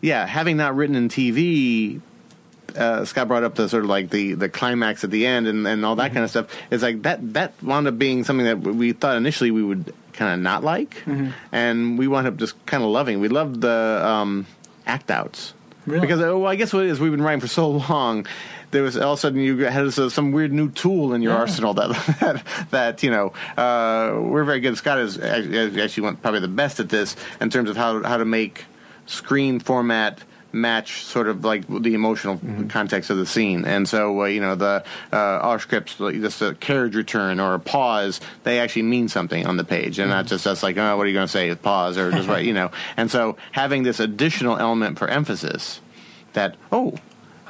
[0.00, 2.00] yeah, having not written in TV,
[2.76, 5.66] uh, Scott brought up the sort of like the, the climax at the end and,
[5.66, 6.14] and all that Mm-hmm.
[6.14, 6.46] kind of stuff.
[6.70, 10.34] It's like that that wound up being something that we thought initially we would kind
[10.34, 11.30] of not like, Mm-hmm.
[11.52, 13.20] and we wound up just kind of loving.
[13.20, 14.46] We loved the um,
[14.86, 15.54] act outs
[15.86, 16.00] Really?
[16.00, 18.26] because uh, well, I guess what it is we've been writing for so long.
[18.70, 21.40] There was all of a sudden you had some weird new tool in your Yeah.
[21.40, 24.78] arsenal that that, that you know uh, we're very good.
[24.78, 28.24] Scott is actually actually probably the best at this in terms of how how to
[28.24, 28.64] make
[29.06, 30.20] screen format
[30.52, 32.38] match sort of like the emotional
[32.68, 33.64] context of the scene.
[33.64, 37.54] And so, uh, you know, the uh, our scripts, like just a carriage return or
[37.54, 40.96] a pause, they actually mean something on the page, and not just us like, oh,
[40.96, 41.54] what are you going to say?
[41.54, 42.70] Pause or just right, you know.
[42.96, 45.80] And so, having this additional element for emphasis,
[46.34, 46.94] that oh.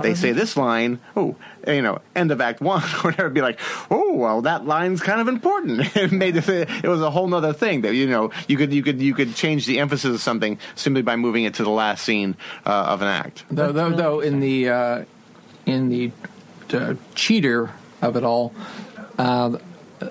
[0.00, 1.36] They say this line, oh,
[1.66, 3.30] you know, end of Act One, or whatever.
[3.30, 5.96] Be like, oh, well, that line's kind of important.
[5.96, 8.82] it made it, it was a whole nother thing that you know you could you
[8.82, 12.04] could you could change the emphasis of something simply by moving it to the last
[12.04, 13.44] scene uh, of an act.
[13.50, 15.04] Though, though, though in the uh,
[15.66, 16.12] in the
[16.72, 17.70] uh, cheater
[18.00, 18.52] of it all,
[19.18, 19.58] uh,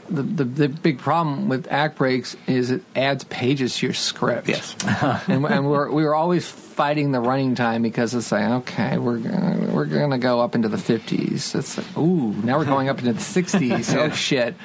[0.10, 4.47] the, the the big problem with act breaks is it adds pages to your script.
[4.47, 4.75] Yes.
[5.27, 9.17] and, and we're we were always fighting the running time because it's like okay we're
[9.17, 11.56] gonna, we're gonna go up into the fifties.
[11.56, 13.93] It's like ooh now we're going up into the sixties.
[13.95, 14.56] oh shit!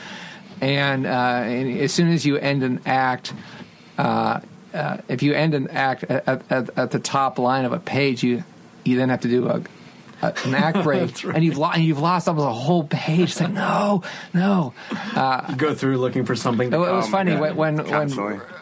[0.61, 3.33] And, uh, and as soon as you end an act.
[3.99, 4.41] Uh,
[4.75, 8.23] uh, if you end an act at, at, at the top line of a page,
[8.23, 8.45] you
[8.85, 9.63] you then have to do a,
[10.23, 13.31] a an act break, and you've lo- and you've lost almost a whole page.
[13.31, 14.03] It's like no,
[14.35, 14.75] no.
[15.51, 16.69] You go through looking for something.
[16.69, 17.41] It, To, it was funny God.
[17.41, 18.11] when when when,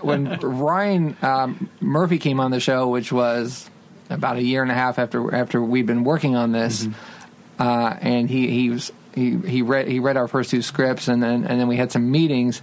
[0.03, 3.71] when Ryan um, Murphy came on the show, which was
[4.11, 6.87] about a year and a half after after we'd been working on this,
[7.59, 11.23] uh, and he he was he he read he read our first two scripts, and
[11.23, 12.61] then and then we had some meetings.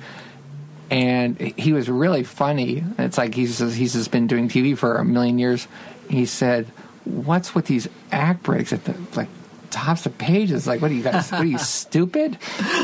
[0.89, 2.83] And he was really funny.
[2.97, 5.65] It's like he's just, he's just been doing TV for a million years.
[6.09, 6.67] He said,
[7.05, 9.29] "What's with these act breaks at the like
[9.69, 10.67] tops of pages?
[10.67, 11.31] Like, what are you guys?
[11.31, 12.37] what are you stupid?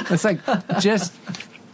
[0.10, 0.40] It's like
[0.80, 1.14] just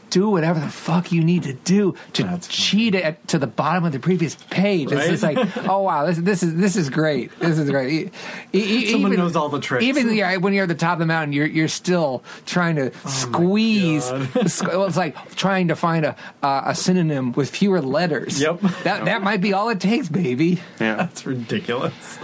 [0.10, 3.84] do whatever the fuck you need to do to That's cheat it to the bottom
[3.84, 4.92] of the previous page.
[4.92, 7.32] It's just like, oh wow, this, this is this is great.
[7.40, 8.14] This is great.
[8.54, 9.84] E- e- Someone knows all the tricks.
[9.84, 12.92] Even yeah, when you're at the top of the mountain, you're you're still trying to
[13.10, 14.06] squeeze.
[14.06, 14.28] Oh God.
[14.46, 18.40] squ- well, it's like trying to find a uh, a synonym with fewer letters.
[18.40, 18.60] Yep.
[18.84, 20.62] That that might be all it takes, baby.
[20.80, 20.96] Yeah.
[20.98, 22.20] That's ridiculous.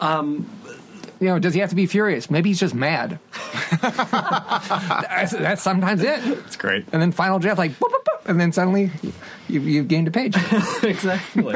[0.00, 0.50] Um,
[1.20, 2.30] you know, does he have to be furious?
[2.30, 3.18] Maybe he's just mad.
[3.80, 6.20] that's, that's sometimes it.
[6.26, 6.84] It's great.
[6.92, 8.13] And then final draft, like, boop, boop, boop.
[8.26, 8.90] And then suddenly
[9.48, 10.36] you, you've gained a page.
[10.82, 11.54] exactly.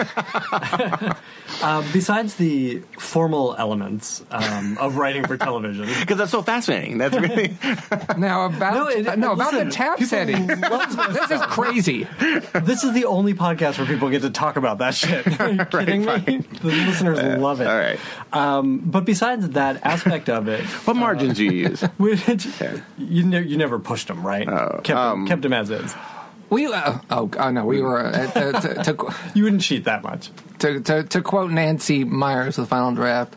[1.62, 6.98] uh, besides the formal elements um, of writing for television, Because that's so fascinating.
[6.98, 7.57] That's really
[8.16, 10.46] Now about No, no, it- about the tab setting.
[10.46, 12.07] love this is crazy.
[12.54, 15.40] this is the only podcast where people get to talk about that shit.
[15.40, 16.38] Are you kidding me?
[16.61, 17.66] The listeners love it.
[17.66, 17.98] all right.
[18.33, 21.81] Um, but besides that aspect of it, What margins do you use?
[21.96, 22.20] which
[22.98, 24.48] you ne- you never pushed them, right?
[24.48, 25.94] Oh, kept, um, kept them as is.
[26.50, 30.02] We uh, oh, oh no, we were uh, to, to, to, You wouldn't cheat that
[30.02, 30.30] much.
[30.61, 33.34] to, to, to quote Nancy Meyers with Final Draft,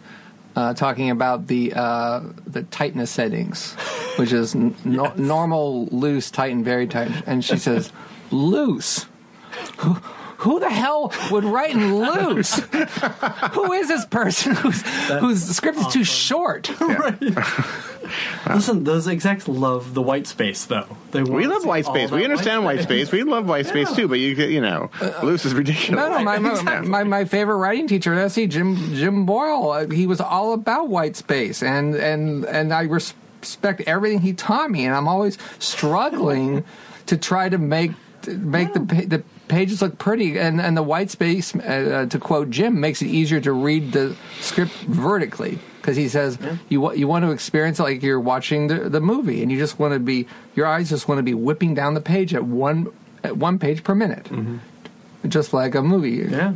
[0.55, 3.73] uh, talking about the uh, the tightness settings,
[4.17, 7.11] which is n- no, normal, loose, tight, and very tight.
[7.25, 7.91] And she says,
[8.31, 9.05] "Loose."
[10.41, 12.55] Who, who the hell would write in loose?
[13.53, 14.81] who is this person whose
[15.19, 16.67] whose script is too short?
[18.47, 20.85] Listen, those execs love the white space, though.
[21.11, 22.11] They We love white space.
[22.11, 23.11] We understand white space.
[23.11, 24.07] We love white space too.
[24.07, 24.89] But you, could- you know,
[25.23, 25.91] loose is ridiculous.
[25.91, 29.87] No, no, my, my, my, my favorite writing teacher at SC, Jim Jim Boyle, uh,
[29.87, 34.85] he was all about white space, and and and I respect everything he taught me,
[34.85, 36.63] and I'm always struggling
[37.05, 37.91] to try to make
[38.23, 42.49] to make the the pages look pretty, and and the white space, uh, to quote
[42.49, 45.59] Jim, makes it easier to read the script vertically.
[45.81, 46.37] Because he says
[46.69, 49.57] you wa- you want to experience it like you're watching the, the movie, and you
[49.59, 52.43] just want to be your eyes just want to be whipping down the page at
[52.43, 52.87] one
[53.23, 54.27] at one page per minute
[55.27, 56.27] just like a movie.
[56.29, 56.53] Yeah.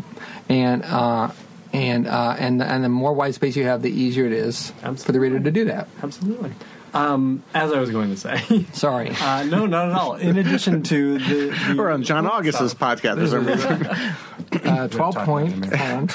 [0.49, 1.31] And uh,
[1.73, 5.11] and uh, and and the more white space you have, the easier it is for
[5.11, 5.87] the reader to do that.
[6.01, 6.51] Absolutely.
[6.95, 9.09] Um, as I was going to say, Sorry.
[9.09, 10.15] uh, no, not at all.
[10.15, 13.87] In addition to the, the We're on John August's podcast for some reason.
[14.65, 15.65] Uh, Twelve point.
[15.75, 16.11] hold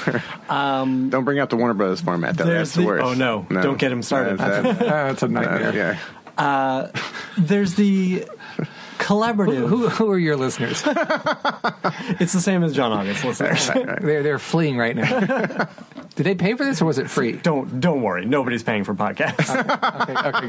[0.49, 1.11] on.
[1.11, 2.37] Don't bring out the Warner Brothers format.
[2.37, 2.45] Though.
[2.45, 3.05] There's That's the the- worst.
[3.05, 3.47] oh, no.
[3.63, 4.39] Don't get him started.
[4.39, 5.99] That's, that- Uh, it's a uh, nightmare.
[6.39, 6.91] yeah.
[7.39, 8.25] there's the
[9.01, 9.67] collaborative.
[9.67, 10.85] Who, who are your listeners?
[12.21, 13.69] It's the same as John August listeners.
[14.01, 15.69] they're they're fleeing right now.
[16.17, 17.33] Did they pay for this or was it free?
[17.33, 18.27] don't don't worry.
[18.27, 19.49] Nobody's paying for podcasts.
[20.03, 20.49] Okay, okay,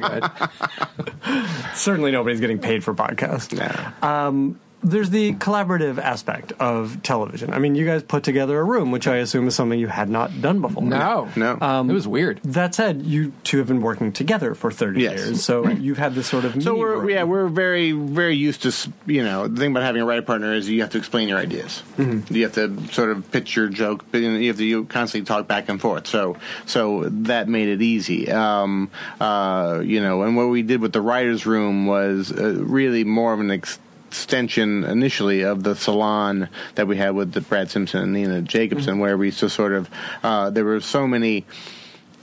[1.29, 1.45] good.
[1.75, 3.57] Certainly, nobody's getting paid for podcasts.
[3.57, 3.93] Yeah.
[4.01, 7.53] Um, There's the collaborative aspect of television.
[7.53, 10.09] I mean, you guys put together a room, which I assume is something you had
[10.09, 10.81] not done before.
[10.83, 11.53] No, No.
[11.87, 12.39] it was weird.
[12.43, 15.13] That said, you two have been working together for 30 Yes.
[15.19, 16.61] years, so you've had this sort of.
[16.63, 17.09] So we're room.
[17.09, 20.53] yeah we're very very used to you know the thing about having a writer partner
[20.53, 21.83] is you have to explain your ideas.
[21.97, 22.33] Mm-hmm.
[22.33, 25.47] You have to sort of pitch your joke, but you have to you constantly talk
[25.47, 26.07] back and forth.
[26.07, 28.31] So so that made it easy.
[28.31, 28.89] Um,
[29.19, 33.33] uh, you know, and what we did with the writers' room was uh, really more
[33.33, 33.77] of an ex-
[34.15, 38.93] extension initially of the salon that we had with the Brad Simpson and Nina Jacobson,
[38.95, 38.99] Mm-hmm.
[39.01, 39.89] where we just sort of
[40.21, 41.45] uh, there were so many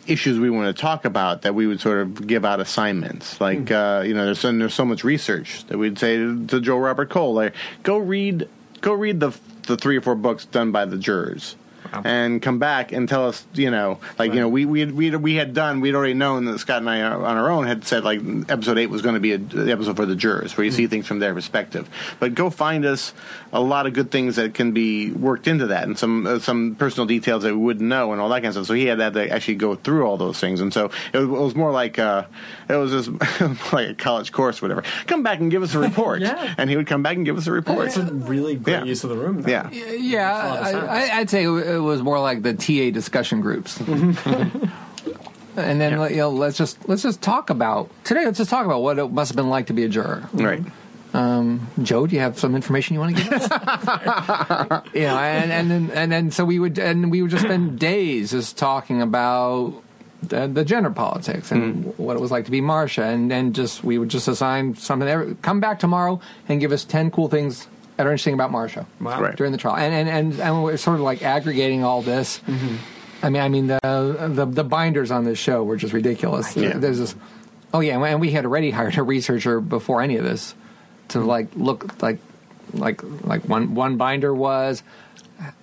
[0.07, 3.41] issues we want to talk about that we would sort of give out assignments.
[3.41, 6.61] Like uh, you know, there's so, there's so much research that we'd say to, to
[6.61, 8.49] Joe Robert Cole, like go read
[8.83, 9.35] go read the
[9.67, 11.57] the three or four books done by the jurors.
[12.05, 15.15] And come back and tell us, you know, like you know, we we had, we
[15.17, 17.85] we had done, we'd already known that Scott and I uh, on our own had
[17.85, 20.65] said like episode eight was going to be a, the episode for the jurors, where
[20.65, 21.89] you see things from their perspective.
[22.21, 23.13] But go find us
[23.53, 26.75] a lot of good things that can be worked into that, and some uh, some
[26.77, 28.67] personal details that we wouldn't know, and all that kind of stuff.
[28.67, 31.43] So he had to actually go through all those things, and so it was, it
[31.43, 32.25] was more like uh,
[32.69, 33.11] it was just
[33.73, 34.83] like a college course, or whatever.
[35.07, 36.55] Come back and give us a report, Yeah.
[36.59, 37.87] and he would come back and give us a report.
[37.89, 38.85] It's a really great Yeah.
[38.85, 39.43] use of the room.
[39.43, 39.51] though.
[39.51, 39.71] Yeah.
[39.71, 40.73] Yeah, lot I.
[41.09, 41.47] I, I'd say
[41.79, 43.81] it was more like the TA discussion groups.
[45.57, 48.25] and then you know, let's just let's just talk about today.
[48.25, 50.29] Let's just talk about what it must have been like to be a juror.
[50.33, 50.63] Right.
[51.15, 53.49] Um, Joe, do you have some information you want to give us?
[54.95, 58.31] know, and and then, and then so we would and we would just spend days
[58.31, 59.83] just talking about
[60.23, 62.03] the, the gender politics and mm-hmm.
[62.03, 65.09] what it was like to be Marcia, and then just we would just assign something.
[65.09, 67.67] every- Come back tomorrow and give us ten cool things
[67.99, 69.21] that are interesting about Marcia Wow.
[69.21, 69.37] Right.
[69.37, 72.39] during the trial, and and and, and we're sort of like aggregating all this.
[72.47, 72.77] Mm-hmm.
[73.21, 76.57] I mean, I mean the, the the binders on this show were just ridiculous.
[76.57, 76.79] Yeah.
[76.79, 77.15] There's this.
[77.75, 80.55] Oh yeah, and we had already hired a researcher before any of this
[81.09, 82.21] to like look like
[82.73, 84.83] like like one one binder was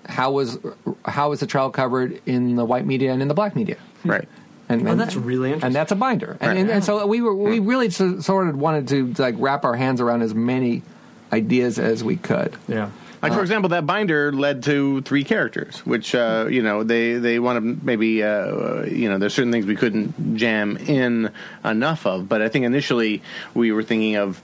[0.05, 0.59] how was
[1.05, 3.77] how was the trial covered in the white media and in the black media.
[4.03, 4.11] Hmm.
[4.11, 4.27] Right.
[4.67, 5.67] And, Oh, that's really interesting.
[5.67, 6.37] And that's a binder.
[6.41, 6.57] And, Right.
[6.57, 7.67] and, and so we were we hmm.
[7.67, 10.83] really sort of wanted to like wrap our hands around as many
[11.35, 12.55] ideas as we could.
[12.67, 12.89] yeah.
[13.21, 17.39] Like for example, that binder led to three characters, which uh, you know they they
[17.39, 21.31] want to maybe uh, you know there's certain things we couldn't jam in
[21.63, 23.23] enough of, but I think initially
[23.55, 24.39] we were thinking of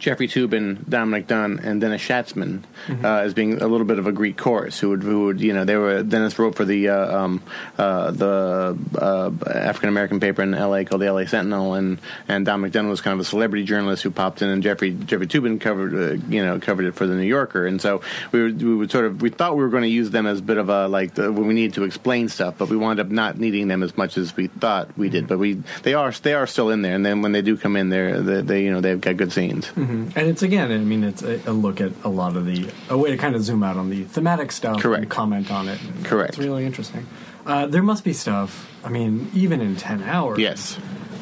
[0.00, 2.62] Jeffrey Toobin, Dominick Dunne, and Dennis Schatzman
[3.04, 5.52] uh, as being a little bit of a Greek chorus who would, who would you
[5.52, 7.42] know, they were Dennis wrote for the uh, um,
[7.78, 10.84] uh, the uh, African American paper in L.A.
[10.86, 11.28] called the L.A.
[11.28, 14.62] Sentinel, and and Dominick Dunne was kind of a celebrity journalist who popped in, and
[14.62, 18.00] Jeffrey Jeffrey Toobin covered uh, you know covered it for the New Yorker, and so
[18.32, 20.38] we would, we would sort of we thought we were going to use them as
[20.38, 23.00] a bit of a like the, when we needed to explain stuff, but we wound
[23.00, 25.28] up not needing them as much as we thought we did.
[25.28, 27.76] But we they are they are still in there, and then when they do come
[27.76, 29.70] in, they're they, they you know they've got good scenes.
[29.90, 32.96] And it's again, I mean, it's a, a look at a lot of the a
[32.96, 35.02] way to kind of zoom out on the thematic stuff, Correct.
[35.02, 35.80] and comment on it.
[35.82, 36.30] and Correct.
[36.30, 37.06] It's really interesting.
[37.46, 38.70] Uh, there must be stuff.
[38.84, 40.78] I mean, even in ten hours, Yes.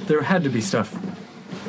[0.07, 0.97] there had to be stuff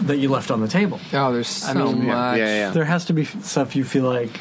[0.01, 0.99] that you left on the table.
[1.13, 2.37] Oh, there's so I mean, much.
[2.37, 2.69] yeah, yeah.
[2.71, 4.31] There has to be stuff you feel like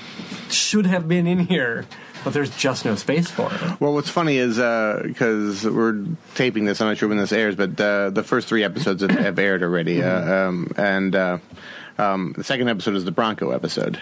[0.51, 1.85] should have been in here,
[2.25, 3.81] but there's just no space for it.
[3.81, 6.05] Well, what's funny is because we're
[6.35, 9.11] taping this, I'm not sure when this airs, but uh, the first three episodes have,
[9.11, 11.39] have aired already, uh, um, and uh,
[11.99, 13.99] um, the second episode is the Bronco episode,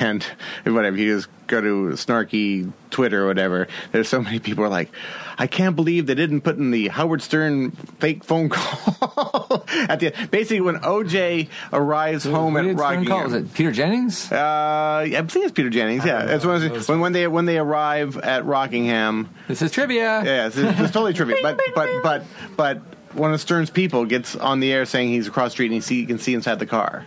[0.00, 0.22] and
[0.64, 3.66] whatever you just go to snarky Twitter or whatever.
[3.92, 4.90] There's so many people are like,
[5.38, 10.12] I can't believe they didn't put in the Howard Stern fake phone call at the
[10.30, 13.06] basically when OJ arrives home at did Rockingham.
[13.06, 13.24] call?
[13.24, 14.30] Was it Peter Jennings?
[14.30, 16.04] Uh, yeah, I think it's Peter Jennings.
[16.04, 19.28] Yeah, that's when, when when they when they arrive at Rockingham.
[19.48, 20.22] This is trivia.
[20.24, 21.36] Yeah, it's, it's totally trivia.
[21.42, 22.22] But but but
[22.56, 22.82] but
[23.14, 25.80] one of Stern's people gets on the air saying he's across the street and he
[25.80, 27.06] see, he can see inside the car.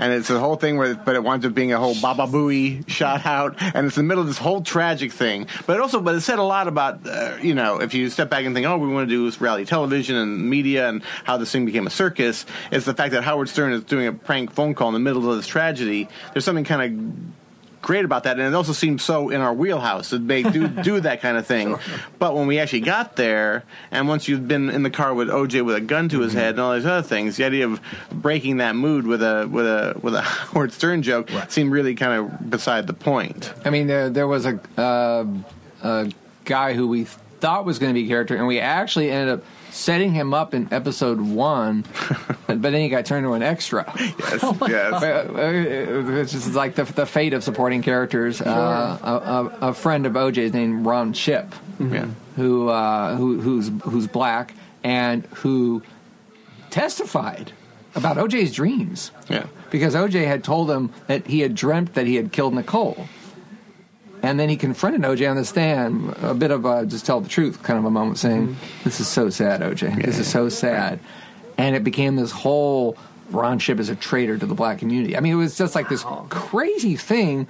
[0.00, 2.88] And it's a whole thing where, but it winds up being a whole Baba Booey
[2.88, 5.46] shot out, and it's in the middle of this whole tragic thing.
[5.66, 8.46] But also, but it said a lot about, uh, you know, if you step back
[8.46, 11.52] and think, oh, we want to do this reality television and media and how this
[11.52, 14.74] thing became a circus, is the fact that Howard Stern is doing a prank phone
[14.74, 16.08] call in the middle of this tragedy.
[16.32, 17.39] There's something kind of
[17.82, 21.00] great about that, and it also seemed so in our wheelhouse to make do do
[21.00, 21.76] that kind of thing.
[22.18, 25.64] But when we actually got there, and once you've been in the car with OJ
[25.64, 27.80] with a gun to his head and all these other things, the idea of
[28.12, 30.22] breaking that mood with a with a with a
[30.52, 33.52] Howard Stern joke seemed really kind of beside the point.
[33.64, 35.26] I mean, there there was a uh,
[35.82, 36.10] a
[36.44, 39.44] guy who we thought was going to be a character, and we actually ended up
[39.70, 41.84] setting him up in episode one,
[42.46, 43.90] but, but then he got turned into an extra.
[43.98, 45.02] Yes, Uh, yes.
[45.02, 48.40] uh, Which is like the, the fate of supporting characters.
[48.40, 52.06] Uh, a, a, a friend of OJ's named Ron Shipp, yeah.
[52.36, 55.82] who, uh, who who's who's black and who
[56.70, 57.52] testified
[57.94, 59.46] about OJ's dreams Yeah.
[59.70, 63.06] because OJ had told him that he had dreamt that he had killed Nicole.
[64.22, 67.28] And then he confronted OJ on the stand, a bit of a just tell the
[67.28, 70.04] truth kind of a moment, saying, This is so sad, OJ.
[70.04, 71.00] This is so sad.
[71.56, 72.96] And it became this whole
[73.30, 75.16] Ron Shipp is a traitor to the black community.
[75.16, 77.46] I mean, it was just like this crazy thing.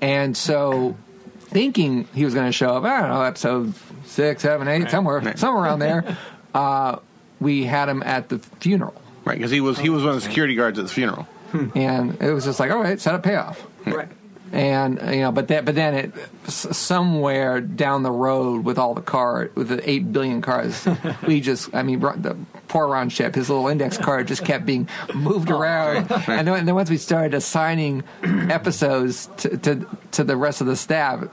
[0.00, 0.96] And so,
[1.38, 5.36] thinking he was going to show up, I don't know, episode six, seven, eight, somewhere,
[5.36, 6.16] somewhere around there,
[6.54, 6.98] uh,
[7.40, 9.00] we had him at the funeral.
[9.24, 11.26] Right, because he was he was one of the security guards at the funeral.
[11.74, 13.66] And it was just like, all right, set up payoff.
[13.86, 14.08] Right.
[14.52, 16.12] And you know but that but then it
[16.48, 20.86] somewhere down the road with all the car with the 8 billion cars
[21.26, 22.36] we just i mean the
[22.68, 25.58] poor ron shipp his little index card just kept being moved oh.
[25.58, 30.60] around and then, and then once we started assigning episodes to, to to the rest
[30.60, 31.24] of the staff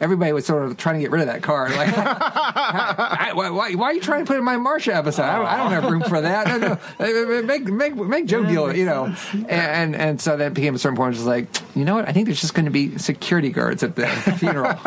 [0.00, 1.70] everybody was sort of trying to get rid of that card.
[1.72, 5.22] like I- why, why, why are you trying to put in my Marcia episode?
[5.22, 6.46] I don't, I don't have room for that.
[6.48, 7.42] No, no.
[7.50, 9.14] Make make make Joe deal you know.
[9.48, 11.14] And and so that became a certain point.
[11.14, 12.08] It was like, you know what?
[12.08, 14.06] I think there's just going to be security guards at the
[14.38, 14.78] funeral.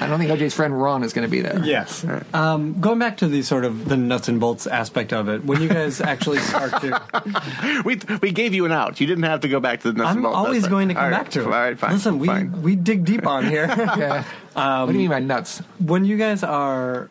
[0.00, 1.64] I don't think OJ's friend Ron is going to be there.
[1.64, 2.04] Yes.
[2.34, 5.62] Um, going back to the sort of the nuts and bolts aspect of it, when
[5.62, 9.00] you guys actually start to, We we gave you an out.
[9.00, 10.36] You didn't have to go back to the nuts and bolts.
[10.36, 11.44] I'm always That's going to come All back to it.
[11.44, 11.92] All right, fine.
[11.92, 12.62] Listen, we fine.
[12.62, 13.66] we dig deep on here.
[13.96, 14.24] Yeah.
[14.52, 15.62] what do you mean by nuts?
[15.78, 17.08] when you guys are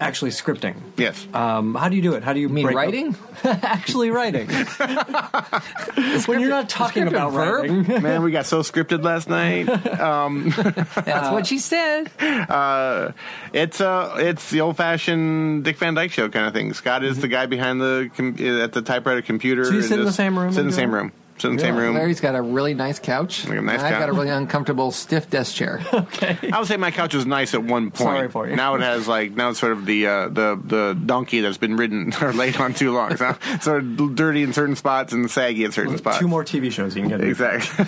[0.00, 1.26] actually scripting, yes.
[1.34, 2.22] um, how do you do it?
[2.22, 3.16] How do you You mean writing?
[3.44, 4.48] actually writing.
[6.26, 7.62] when you're not talking about verb?
[7.70, 8.02] writing.
[8.02, 9.66] Man, we got so scripted last night.
[9.66, 12.10] That's what she said.
[12.20, 13.12] Uh,
[13.52, 16.72] it's uh, it's the old fashioned Dick Van Dyke show kind of thing.
[16.72, 19.64] Scott is the guy behind the com- at the typewriter computer.
[19.64, 20.96] So you sit in the same room Sit in the do same it?
[20.96, 21.12] room.
[21.38, 21.94] Sit in the same room.
[21.94, 23.46] Larry's got a really nice couch.
[23.46, 25.80] Like a nice and I've got a really uncomfortable stiff desk chair.
[25.92, 26.36] okay.
[26.52, 27.96] I would say my couch was nice at one point.
[27.98, 28.56] Sorry for you.
[28.56, 31.76] Now it has like now it's sort of the uh, the the donkey that's been
[31.76, 33.16] ridden or laid on too long.
[33.16, 36.18] So it's sort of dirty in certain spots and saggy in certain spots.
[36.18, 37.20] Two more TV shows you can get.
[37.20, 37.84] Exactly.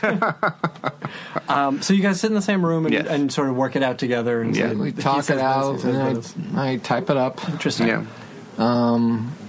[1.48, 3.06] Um, so you guys sit in the same room and, Yes.
[3.08, 4.40] and sort of work it out together.
[4.40, 4.68] And Yeah.
[4.70, 6.34] say, We talk it out, he and.
[6.54, 7.48] I, I type it up.
[7.48, 7.88] Interesting.
[7.88, 8.04] yeah.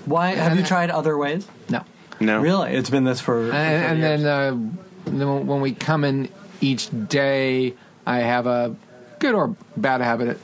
[0.06, 1.48] Why have you tried other ways?
[1.70, 1.84] No.
[2.22, 2.42] No.
[2.42, 3.48] Really, it's been this for.
[3.48, 6.30] for and, 30 and then, uh, then when we come in
[6.62, 7.74] each day,
[8.06, 8.76] I have a
[9.20, 10.40] good or bad habit,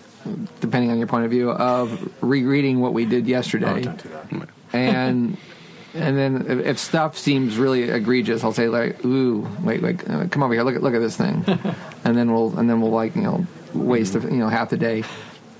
[0.60, 3.68] depending on your point of view, of rereading what we did yesterday.
[3.68, 4.50] Oh, don't do that.
[4.74, 5.38] And
[5.94, 10.28] and then if, if stuff seems really egregious, I'll say like, "Ooh, wait, wait, uh,
[10.30, 11.44] come over here, look at look at this thing,"
[12.04, 14.78] and then we'll and then we'll like you know waste of, you know half the
[14.78, 15.04] day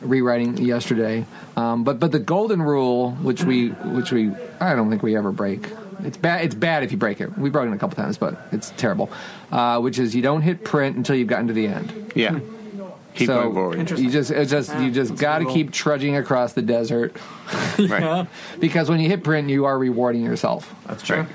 [0.02, 1.26] rewriting yesterday.
[1.56, 5.32] Um, but but the golden rule, which we which we I don't think we ever
[5.32, 5.70] break.
[6.04, 6.46] It's bad.
[6.46, 7.38] It's bad if you break it.
[7.38, 9.10] We've broken it a couple times, but it's terrible.
[9.52, 12.12] Uh, which is you don't hit print until you've gotten to the end.
[12.16, 12.40] Yeah.
[13.16, 14.00] Keep so going forward.
[14.00, 17.18] you just it's just you just got to keep trudging across the desert
[17.80, 18.28] Right.
[18.60, 20.72] because when you hit print, you are rewarding yourself.
[20.86, 21.26] That's true.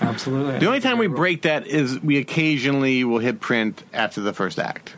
[0.00, 0.58] Absolutely.
[0.60, 4.58] The only time we break that is we occasionally will hit print after the first
[4.60, 4.94] act,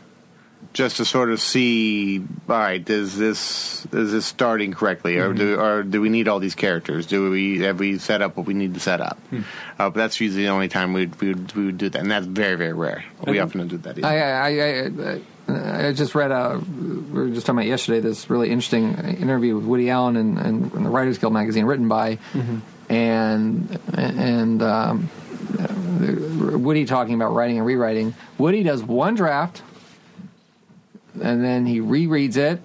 [0.79, 2.19] just to sort of see.
[2.47, 6.39] All right, is this is this starting correctly, or do or do we need all
[6.39, 7.05] these characters?
[7.05, 9.19] Do we have we set up what we need to set up?
[9.33, 9.37] Uh,
[9.77, 12.25] but that's usually the only time we we would, we would do that, and that's
[12.25, 13.03] very very rare.
[13.27, 13.97] We often don't do that.
[13.97, 14.07] Either.
[14.07, 15.19] I I,
[15.49, 19.57] I, I just read a we were just talking about yesterday this really interesting interview
[19.57, 22.19] with Woody Allen and, and, and the Writers Guild magazine written by
[22.89, 25.09] and and um,
[26.63, 28.13] Woody talking about writing and rewriting.
[28.37, 29.61] Woody does one draft
[31.21, 32.61] and then he rereads it.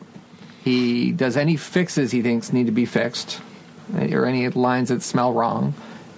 [0.62, 3.40] He does any fixes he thinks need to be fixed,
[3.94, 5.74] or any lines that smell wrong,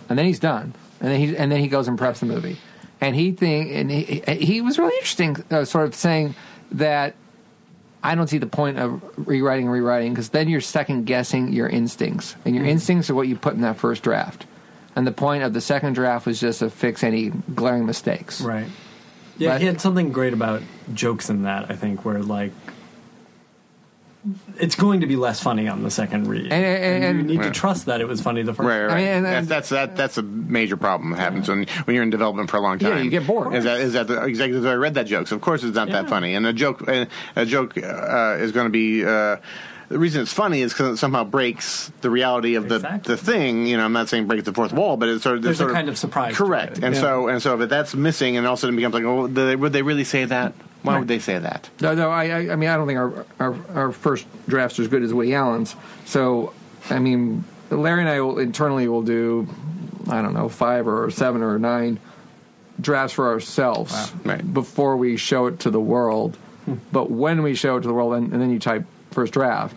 [0.08, 0.74] and then he's done.
[1.00, 2.56] And then he and then he goes and preps the movie.
[3.00, 6.34] And he think and he, he was really interesting, uh, sort of saying
[6.72, 7.14] that
[8.02, 11.68] I don't see the point of rewriting and rewriting because then you're second guessing your
[11.68, 14.46] instincts, and your instincts are what you put in that first draft.
[14.94, 18.40] And the point of the second draft was just to fix any glaring mistakes.
[18.40, 18.68] Right.
[19.38, 20.62] Yeah, But- he had something great about
[20.94, 21.70] jokes in that.
[21.70, 22.52] I think where like
[24.58, 27.36] it's going to be less funny on the second read, And- and- you and- need
[27.36, 27.42] Yeah.
[27.44, 28.66] to trust that it was funny the first.
[28.66, 28.90] Right, right.
[28.92, 29.96] I mean, and- that's, that's that.
[29.96, 32.96] That's a major problem that happens when when you're in development for a long time.
[32.96, 33.54] Yeah, you get bored.
[33.54, 35.28] Is that is that the executives already read that joke?
[35.28, 36.34] So of course it's not that funny.
[36.34, 37.04] And a joke uh,
[37.36, 39.04] a joke uh, is going to be.
[39.04, 39.36] Uh,
[39.88, 43.14] the reason it's funny is because it somehow breaks the reality of the, Exactly.
[43.14, 43.66] the thing.
[43.66, 45.64] You know, I'm not saying breaks the fourth wall, but it's sort of There's a
[45.64, 46.84] sort kind of surprise to Correct, it.
[46.84, 47.00] and Yeah.
[47.00, 49.26] so and so but that's missing, and all of a sudden it becomes like, oh,
[49.26, 50.52] did they, would they really say that?
[50.82, 50.98] Why Right.
[51.00, 51.68] would they say that?
[51.80, 52.10] No, no.
[52.10, 55.02] I, I, I mean, I don't think our, our our first drafts are as good
[55.02, 55.74] as Woody Allen's.
[56.04, 56.52] So,
[56.90, 59.48] I mean, Larry and I will, internally will do,
[60.08, 61.98] I don't know, five or seven or nine
[62.80, 64.32] drafts for ourselves Wow.
[64.34, 64.54] Right.
[64.54, 66.36] before we show it to the world.
[66.66, 66.74] Hmm.
[66.92, 68.84] But when we show it to the world, and, and then you type
[69.16, 69.76] first draft,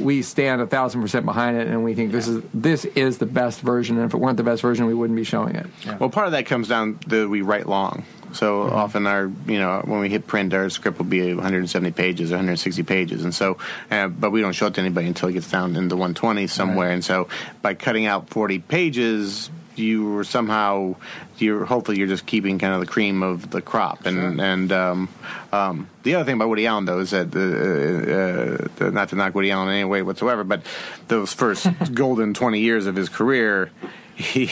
[0.00, 3.26] we stand a thousand percent behind it, and we think this is this is the
[3.26, 3.96] best version.
[3.96, 5.66] And if it weren't the best version, we wouldn't be showing it.
[6.00, 8.04] Well, part of that comes down to we write long.
[8.32, 8.74] So Mm-hmm.
[8.76, 12.34] often our, you know, when we hit print, our script will be 170 pages or
[12.34, 13.56] 160 pages, and so,
[13.90, 16.90] uh, but we don't show it to anybody until it gets down into 120 somewhere.
[16.90, 17.28] And so,
[17.62, 20.96] by cutting out 40 pages, you were somehow,
[21.40, 24.06] you're hopefully you're just keeping kind of the cream of the crop.
[24.06, 25.08] And and um,
[25.52, 29.34] um, the other thing about Woody Allen though is that, uh, uh, not to knock
[29.34, 30.62] Woody Allen in any way whatsoever, but
[31.08, 33.70] those first golden 20 years of his career
[34.18, 34.46] he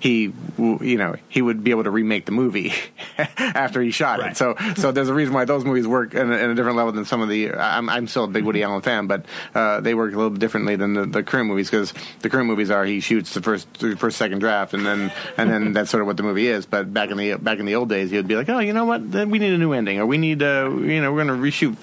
[0.00, 2.72] he you know he would be able to remake the movie
[3.38, 4.30] after he shot Right.
[4.30, 4.36] it.
[4.36, 6.92] So so there's a reason why those movies work in a, in a different level
[6.92, 7.52] than some of the.
[7.52, 10.76] I'm I'm still a big Woody Allen fan, but uh, they work a little differently
[10.76, 13.96] than the, the current movies because the current movies are he shoots the first the
[13.96, 16.64] first second draft and then and then that's sort of what the movie is.
[16.66, 18.72] But back in the back in the old days, he would be like, oh, you
[18.72, 21.24] know what, Then we need a new ending, or we need uh, you know we're
[21.24, 21.76] going to reshoot,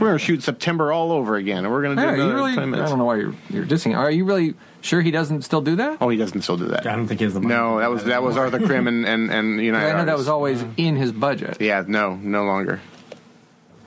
[0.00, 2.34] we're going to shoot September all over again, and we're going to do you another
[2.34, 3.96] really, I don't know why you're, you're dissing.
[3.96, 4.54] Are you really
[4.84, 5.98] sure he doesn't still do that?
[6.00, 6.86] Oh, he doesn't still do that.
[6.86, 7.54] I don't think he has the money.
[7.54, 9.86] No, that was that was Arthur Krim and and, and United.
[9.86, 10.18] I know that Artists.
[10.18, 11.56] was always in his budget.
[11.60, 12.80] Yeah, no, no longer.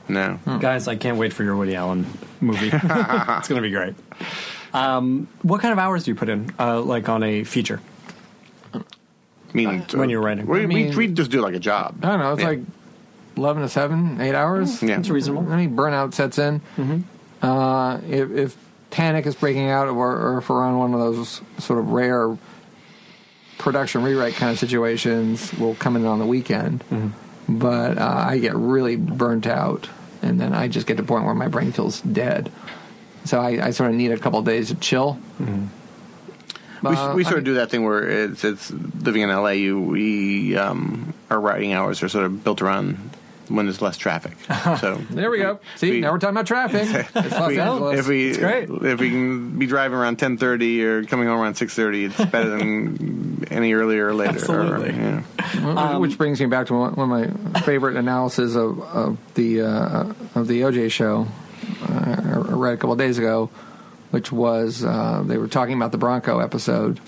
[0.09, 0.39] No.
[0.59, 2.05] Guys, I can't wait for your Woody Allen
[2.39, 2.69] movie.
[2.73, 3.93] it's going to be great.
[4.73, 7.81] Um, what kind of hours do you put in, uh, like on a feature?
[8.73, 8.79] I
[9.53, 10.45] mean, when you're writing.
[10.45, 12.03] we, I mean- we, we just do like a job.
[12.05, 12.33] I don't know.
[12.33, 12.47] It's Yeah.
[12.49, 12.59] like
[13.35, 14.81] eleven to seven, eight hours.
[14.81, 14.97] Yeah.
[14.99, 15.51] It's reasonable.
[15.51, 16.61] I mean, burnout sets in.
[17.41, 18.57] Uh, if, if
[18.89, 22.37] panic is breaking out, or, or if we're on one of those sort of rare
[23.57, 26.83] production rewrite kind of situations, we'll come in on the weekend.
[27.49, 29.89] But uh, I get really burnt out,
[30.21, 32.51] and then I just get to the point where my brain feels dead.
[33.25, 35.17] So I, I sort of need a couple days to chill.
[36.83, 39.29] We, Uh, we I sort of mean- do that thing where it's it's living in
[39.29, 39.49] LA.
[39.51, 42.97] You we um, our writing hours are sort of built around
[43.49, 44.33] when there's less traffic.
[44.79, 45.59] So There we go.
[45.75, 46.87] See, We- now we're talking about traffic.
[47.15, 47.99] It's Los we- Angeles.
[47.99, 48.69] if we It's great.
[48.69, 52.23] if we can be driving around ten thirty or coming home around six thirty, it's
[52.25, 54.31] better than any earlier or later.
[54.33, 54.89] Absolutely.
[54.89, 55.23] Or, yeah.
[55.73, 59.61] Well, Which brings me back to one, one of my favorite analyses of, of the
[59.61, 61.27] uh, of the OJ show
[61.83, 62.15] uh,
[62.47, 63.49] I read a couple of days ago,
[64.11, 66.99] which was uh, they were talking about the Bronco episode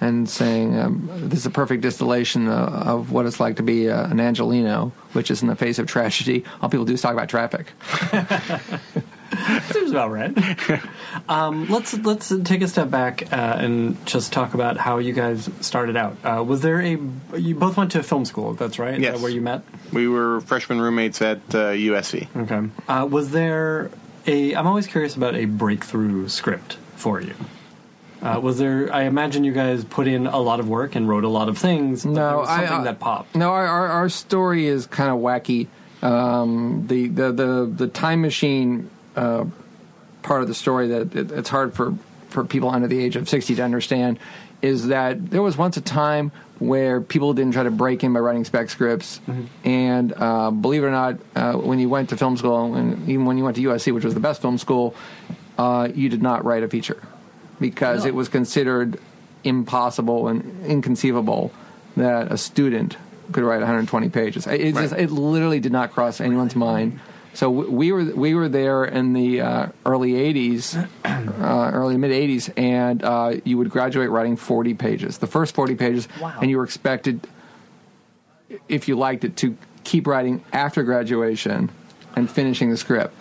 [0.00, 3.90] and saying um, this is a perfect distillation of, of what it's like to be
[3.90, 6.44] uh, an Angelino, which is in the face of tragedy.
[6.60, 7.72] All people do is talk about traffic.
[9.72, 10.32] Seems about right.
[11.28, 15.50] um, let's let's take a step back uh, and just talk about how you guys
[15.60, 16.16] started out.
[16.24, 16.98] Uh, was there a
[17.36, 18.54] you both went to film school?
[18.54, 18.98] That's right.
[18.98, 19.14] Yes.
[19.14, 19.62] that where you met?
[19.92, 22.28] We were freshman roommates at uh, USC.
[22.36, 22.70] Okay.
[22.88, 23.90] Uh, was there
[24.26, 24.54] a?
[24.54, 27.34] I'm always curious about a breakthrough script for you.
[28.26, 28.92] Uh, was there?
[28.92, 31.58] I imagine you guys put in a lot of work and wrote a lot of
[31.58, 32.04] things.
[32.04, 33.34] No, I- something I- that popped.
[33.36, 35.68] No, our our, our story is kind of wacky.
[36.02, 39.44] Um, the, the the the time machine uh,
[40.22, 41.94] part of the story that it, it's hard for
[42.28, 44.18] for people under the age of sixty to understand
[44.62, 48.18] is that there was once a time where people didn't try to break in by
[48.20, 49.20] writing spec scripts,
[49.64, 53.26] and uh, believe it or not, uh, when you went to film school, and even
[53.26, 54.94] when you went to USC, which was the best film school,
[55.58, 57.02] uh, you did not write a feature
[57.60, 58.98] because it was considered
[59.44, 61.52] impossible and inconceivable
[61.96, 62.96] that a student
[63.32, 64.46] could write 120 pages.
[64.46, 67.00] It, just, it literally did not cross anyone's mind.
[67.34, 72.50] So we were we were there in the uh, early 80s, uh, early mid 80s,
[72.56, 76.38] and uh, you would graduate writing 40 pages, the first 40 pages, Wow.
[76.40, 77.26] and you were expected,
[78.68, 79.54] if you liked it, to
[79.84, 81.70] keep writing after graduation
[82.14, 83.14] and finishing the script.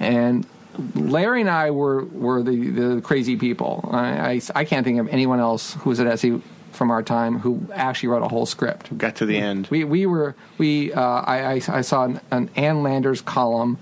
[0.00, 0.44] And
[0.94, 3.88] Larry and I were, were the, the crazy people.
[3.92, 6.26] I, I, I can't think of anyone else who was at SC
[6.72, 8.96] from our time who actually wrote a whole script.
[8.96, 9.68] Got to the end.
[9.70, 13.78] We we were we uh, I, I I saw an, an Ann Landers column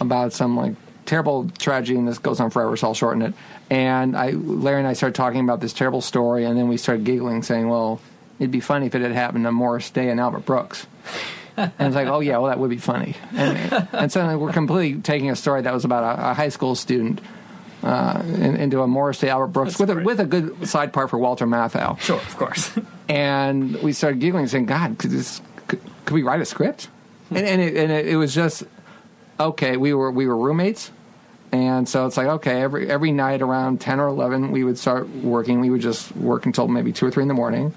[0.00, 0.74] about some like
[1.06, 3.34] terrible tragedy, and this goes on forever, so I'll shorten it.
[3.70, 7.04] And I Larry and I started talking about this terrible story, and then we started
[7.04, 8.00] giggling, saying, "Well,
[8.38, 10.86] it'd be funny if it had happened to Morris Day and Albert Brooks."
[11.56, 15.00] And it's like, "Oh yeah, well that would be funny." And and suddenly we're completely
[15.00, 17.20] taking a story that was about a, a high school student.
[17.82, 20.90] Uh, in, into a Morris Day Albert Brooks That's with a, with a good side
[20.94, 22.70] part for Walter Matthau Sure, of course.
[23.10, 26.88] and we started giggling, saying, "God, could this could, could we write a script?"
[27.28, 28.62] and and, it, and it, it was just
[29.38, 29.76] okay.
[29.76, 30.90] We were we were roommates,
[31.52, 32.62] and so it's like okay.
[32.62, 35.60] Every every night around ten or eleven, we would start working.
[35.60, 37.74] We would just work until maybe two or three in the morning,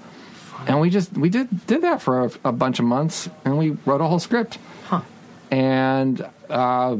[0.66, 3.70] and we just we did did that for a, a bunch of months, and we
[3.86, 4.58] wrote a whole script.
[4.86, 5.02] Huh.
[5.50, 6.96] And uh,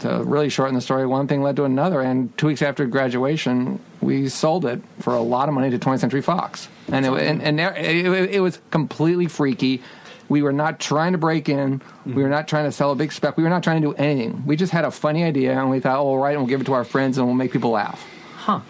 [0.00, 3.80] to really shorten the story, one thing led to another, and two weeks after graduation,
[4.00, 7.42] we sold it for a lot of money to 20th Century Fox, and it, and,
[7.42, 9.82] and there- it, it, was completely freaky.
[10.28, 11.80] We were not trying to break in.
[12.04, 13.36] We were not trying to sell a big spec.
[13.36, 14.44] We were not trying to do anything.
[14.44, 16.60] We just had a funny idea, and we thought, "Oh, write it and we'll give
[16.60, 18.04] it to our friends, and we'll make people laugh."
[18.36, 18.60] Huh.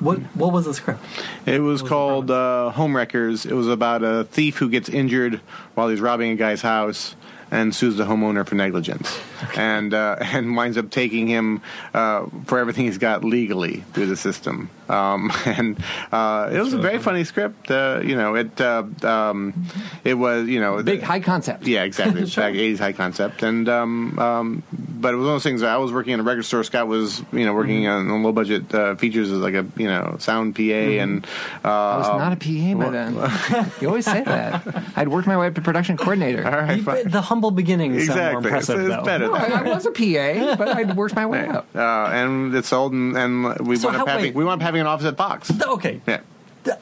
[0.00, 1.02] What What was the script?
[1.44, 3.44] It was called uh, Homewreckers.
[3.44, 5.40] It was about a thief who gets injured
[5.74, 7.16] while he's robbing a guy's house
[7.50, 9.18] and sues the homeowner for negligence,
[9.56, 11.62] and uh, and winds up taking him
[11.94, 14.70] uh, for everything he's got legally through the system.
[14.90, 15.78] Um, and
[16.12, 17.70] uh, it was a very funny script.
[17.70, 19.66] Uh, you know, it uh, um,
[20.04, 21.66] it was you know Big high concept.
[21.66, 22.22] yeah, exactly.
[22.22, 23.42] It's back 80s high concept.
[23.42, 25.62] And, um, um, but it was one of those things.
[25.62, 26.64] I was working in a record store.
[26.64, 28.10] Scott was, you know, working Mm-hmm.
[28.12, 30.62] on low budget uh, features as like a, you know, sound PA.
[30.62, 31.26] And,
[31.64, 33.70] uh, I was not a PA by then.
[33.80, 34.66] you always say that.
[34.96, 36.44] I'd worked my way up to production coordinator.
[36.46, 37.08] all right, You- fine.
[37.08, 38.58] the humble beginnings sound more Exactly.
[38.58, 39.26] It's, impressive, it's better.
[39.28, 41.66] No, I, I was a PA, but I'd worked my way up.
[41.74, 44.34] Uh, and it sold, and, and we So wound how- up having wait.
[44.34, 45.50] we wound up having an office at Fox.
[45.60, 46.00] Okay.
[46.06, 46.20] Yeah.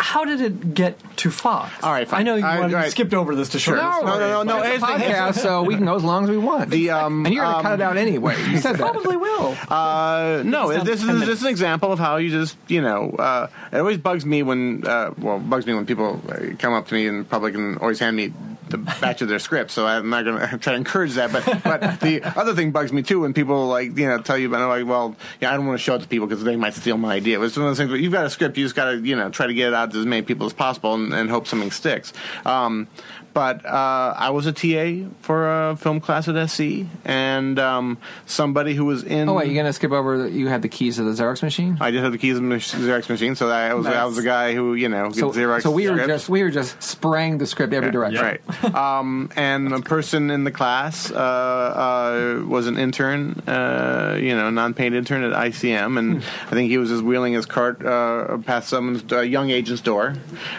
[0.01, 1.70] How did it get to Fox?
[1.84, 2.20] All right, fine.
[2.20, 3.76] I know you, All right, wanted- skipped over this to Sure.
[3.76, 6.30] No, no, no, no, but- It's a podcast, so we can go as long as
[6.30, 6.70] we want.
[6.70, 8.34] The, um, and you're going to um, cut it out anyway.
[8.51, 8.78] You said that.
[8.80, 9.57] Probably will.
[9.68, 11.28] Uh, no, this is 10 this minutes.
[11.28, 13.11] is an example of how you just you know.
[13.11, 16.88] Uh, it always bugs me when uh, well bugs me when people uh, come up
[16.88, 18.32] to me in public and always hand me
[18.69, 21.33] the batch of their script, So I'm not going to try to encourage that.
[21.33, 24.49] But but the other thing bugs me too when people like you know tell you
[24.49, 26.75] about like well yeah I don't want to show it to people because they might
[26.75, 27.41] steal my idea.
[27.41, 27.91] It's one of those things.
[27.91, 29.75] Where you've got a script, you just got to you know try to get it
[29.75, 32.12] out to as many people as possible and, and hope something sticks.
[32.45, 32.89] Um,
[33.37, 38.72] but uh, I was a TA for a film class at SC, and um, somebody
[38.72, 39.28] who was in.
[39.28, 41.43] Oh, wait, you're going to skip over that you had the keys to the Xerox
[41.43, 41.76] machine?
[41.78, 44.22] I did have the keys in the Xerox machine, so I was I was the
[44.22, 45.61] guy who you know So, Xerox.
[45.61, 48.22] so we were just we were just spraying the script every direction.
[48.24, 48.74] right.
[48.74, 54.49] um, and a person in the class uh, uh, was an intern, uh, you know,
[54.49, 58.70] non-paid intern at ICM, and I think he was just wheeling his cart uh, past
[58.70, 60.14] someone's uh, young agent's door,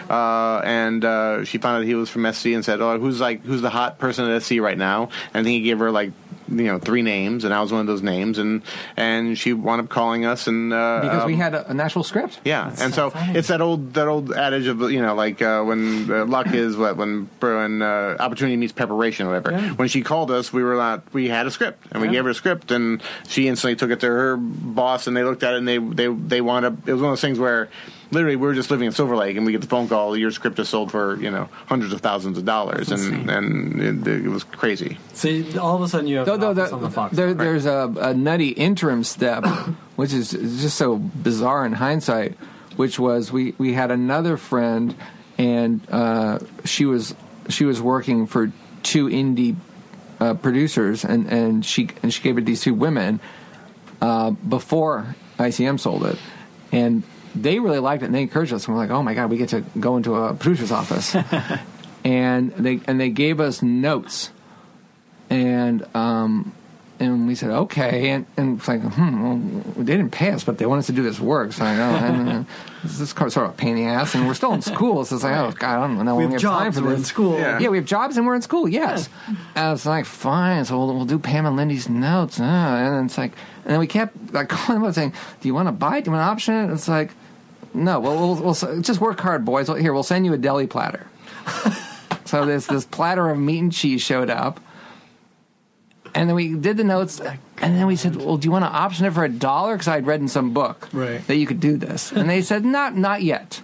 [0.08, 3.44] uh, and uh, she found out he was from SC and said, "Oh, who's like
[3.44, 6.12] who's the hot person at SC right now?" And he gave her like.
[6.50, 8.62] You know, three names, and I was one of those names, and
[8.96, 12.02] and she wound up calling us, and uh, Because we um, had a, an actual
[12.02, 12.40] script.
[12.42, 13.38] yeah, and so funny.
[13.38, 16.74] it's that old that old adage of you know like uh, when uh, luck is
[16.74, 19.50] what when when uh, opportunity meets preparation or whatever.
[19.60, 19.74] Yeah.
[19.74, 22.30] When she called us, we were not we had a script and we gave her
[22.30, 25.58] a script and she instantly took it to her boss and they looked at it
[25.58, 26.88] and they they they wound up.
[26.88, 27.68] It was one of those things where
[28.10, 30.30] literally we were just living in Silver Lake, and we get the phone call, your
[30.30, 34.28] script is sold for you know hundreds of thousands of dollars, and and it, it
[34.28, 34.98] was crazy.
[35.14, 37.14] See, all of a sudden you have Though, an though, the- on the Fox.
[37.16, 39.44] there, there's a, a nutty interim step,
[39.96, 42.36] which is just so bizarre in hindsight.
[42.76, 44.94] Which was we, we had another friend,
[45.36, 47.14] and uh, she was
[47.48, 48.52] she was working for
[48.84, 49.56] two indie
[50.20, 53.18] uh, producers, and, and she and she gave it to these two women
[54.00, 56.18] uh, before ICM sold it,
[56.70, 57.02] and
[57.42, 58.66] they really liked it, and they encouraged us.
[58.66, 61.16] And we're like, oh my god, we get to go into a producer's office,
[62.04, 64.30] and they and they gave us notes
[65.30, 66.52] and um,
[67.00, 69.36] and we said okay, and, and it's like, hmm, well,
[69.76, 71.52] they didn't pay us, but they want us to do this work.
[71.52, 72.44] So I know, and, uh,
[72.82, 75.04] this is sort of a pain in the ass, and we're still in school.
[75.04, 76.78] So it's like, oh god, I don't know we when have we have time jobs,
[76.78, 76.98] for we're this.
[77.00, 77.38] in school.
[77.38, 77.58] Yeah.
[77.58, 78.68] Yeah, we have jobs and we're in school.
[78.68, 80.64] Yes, and I was like, fine.
[80.64, 83.32] So we'll, we'll do Pam and Lindy's notes, uh, and then it's like,
[83.64, 85.98] and then we kept like calling them up saying, do you want to buy?
[85.98, 86.04] it?
[86.04, 86.72] Do you want to option it?
[86.72, 87.10] It's like,
[87.78, 88.00] no.
[88.00, 89.68] Well, we'll, we'll just work hard, boys.
[89.68, 91.06] Here, we'll send you a deli platter.
[92.24, 94.60] so this this platter of meat and cheese showed up.
[96.14, 98.70] And then we did the notes, and then we said, "Well, do you want to
[98.70, 101.24] option it for a dollar?" Because I'd read in some book Right.
[101.26, 103.62] that you could do this, and they said, "Not, not yet."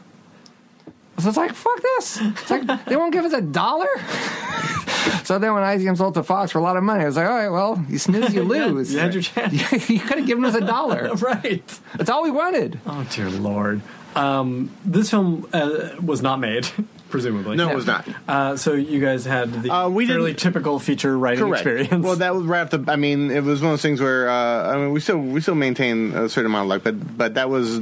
[1.18, 3.86] So it's like, "Fuck this!" It's like they won't give us a dollar.
[5.24, 7.26] so then, when ICM sold to Fox for a lot of money, I was like,
[7.26, 9.52] "All right, well, you snooze, you lose." you had your chance.
[9.88, 11.12] you could have given us a dollar.
[11.14, 11.80] right.
[11.96, 12.78] That's all we wanted.
[12.86, 13.80] Oh dear lord.
[14.14, 16.66] Um, this film uh, was not made,
[17.10, 17.56] presumably.
[17.56, 18.06] No, it was not.
[18.28, 21.66] Uh, so you guys had the Uh, we fairly didn't- typical feature writing Correct.
[21.66, 22.04] experience.
[22.04, 22.84] Well, that was right off the.
[22.90, 25.40] I mean, it was one of those things where uh, I mean, we still we
[25.40, 27.78] still maintain a certain amount of luck, but but that was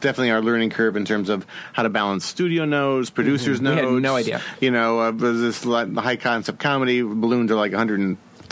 [0.00, 3.76] definitely our learning curve in terms of how to balance studio notes, producers Mm-hmm.
[3.76, 4.40] We had no idea.
[4.60, 7.72] You know, uh, was this like, the high concept comedy ballooned to like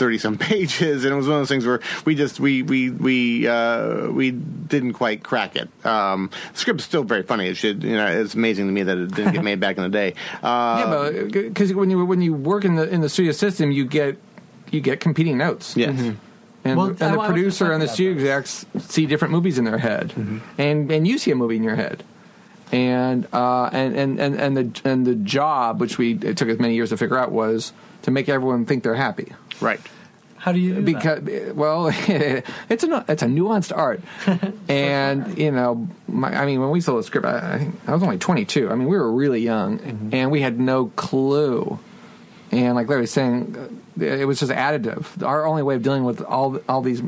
[0.01, 2.89] 130 some pages, and it was one of those things where we just we we
[2.89, 5.69] we uh, we didn't quite crack it.
[5.85, 7.47] Um, the script's still very funny.
[7.47, 9.83] It should you know it's amazing to me that it didn't get made back in
[9.83, 10.15] the day.
[10.41, 13.71] Uh, yeah, but because when you when you work in the in the studio system,
[13.71, 14.17] you get
[14.71, 15.75] you get competing notes.
[15.77, 15.99] yes.
[16.63, 19.57] And, Well, and I- I the was producer and the studio execs see different movies
[19.57, 20.37] in their head, Mm-hmm.
[20.61, 22.03] and and you see a movie in your head,
[22.71, 26.59] and uh, and, and and and the and the job, which we it took us
[26.59, 27.73] many years to figure out, was
[28.03, 29.33] to make everyone think they're happy.
[29.61, 29.79] Right.
[30.37, 31.23] How do you do that?
[31.23, 34.01] Because well, it's a it's a nuanced art,
[34.67, 38.01] and you know, my, I mean, when we sold the script, I, I, I was
[38.01, 38.69] only 22.
[38.71, 40.15] I mean, we were really young, Mm-hmm.
[40.15, 41.77] and we had no clue.
[42.51, 43.55] And like Larry was saying,
[44.01, 45.21] uh, it was just additive.
[45.23, 47.03] Our only way of dealing with all all these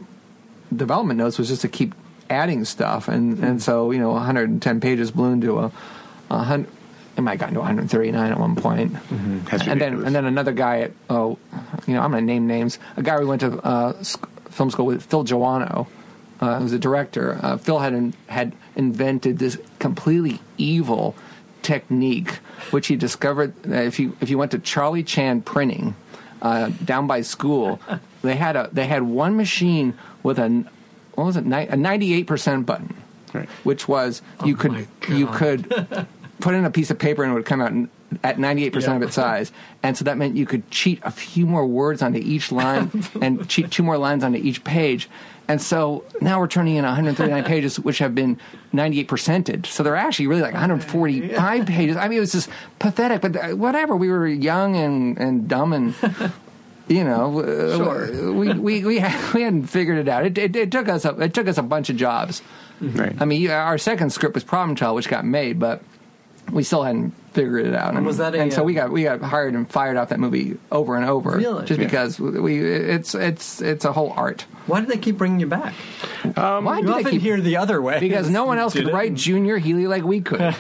[0.76, 1.96] development notes was just to keep
[2.30, 3.44] adding stuff, and Mm-hmm.
[3.46, 5.72] and so you know, 110 pages ballooned to a,
[6.30, 6.70] a hundred.
[7.16, 8.94] It might have gotten to 139 at one point,
[9.46, 11.38] That's and then and then another guy at oh,
[11.86, 12.80] you know, I'm going to name names.
[12.98, 13.94] A guy we went to uh,
[14.50, 15.86] film school with, Phil Joanou,
[16.42, 17.40] uh, who's a director.
[17.42, 21.16] Uh, Phil had in, had invented this completely evil
[21.62, 22.40] technique,
[22.72, 25.96] which he discovered that if you if you went to Charlie Chan Printing
[26.42, 27.80] uh, down by school,
[28.24, 29.94] they had a they had one machine
[30.24, 30.66] with a
[31.14, 32.96] what was it a 98 percent button,
[33.34, 33.48] Right.
[33.64, 36.08] which was you Oh could you could
[36.40, 37.72] put in a piece of paper and it would come out
[38.24, 39.52] at 98% of its size.
[39.82, 43.48] And so that meant you could cheat a few more words onto each line and
[43.50, 45.10] cheat two more lines onto each page.
[45.48, 48.40] And so now we're turning in 139 pages, which have been
[48.72, 49.66] 98 percented.
[49.66, 51.98] So they're actually really like 145 pages.
[51.98, 53.96] I mean, it was just pathetic, but uh, whatever.
[53.96, 55.96] We were young and, and dumb and.
[56.90, 57.42] You know,
[57.78, 58.34] Sure.
[58.34, 60.26] we we we, had, we hadn't figured it out.
[60.26, 62.42] It, it, it took us a, it took us a bunch of jobs.
[62.82, 63.16] Right.
[63.22, 65.82] I mean, our second script was Problem Child, which got made, but
[66.54, 67.96] we still hadn't figured it out.
[67.96, 70.20] And was that a, and so we got we got hired and fired off that
[70.20, 71.66] movie over and over, Really?
[71.66, 71.86] just Yeah.
[71.88, 74.46] because we it's it's it's a whole art.
[74.68, 75.74] Why did they keep bringing you back?
[76.36, 77.22] Why You do they often keep?
[77.22, 78.00] hear the other way.
[78.00, 78.94] because no one else could it?
[78.94, 80.40] write Junior Healy like we could.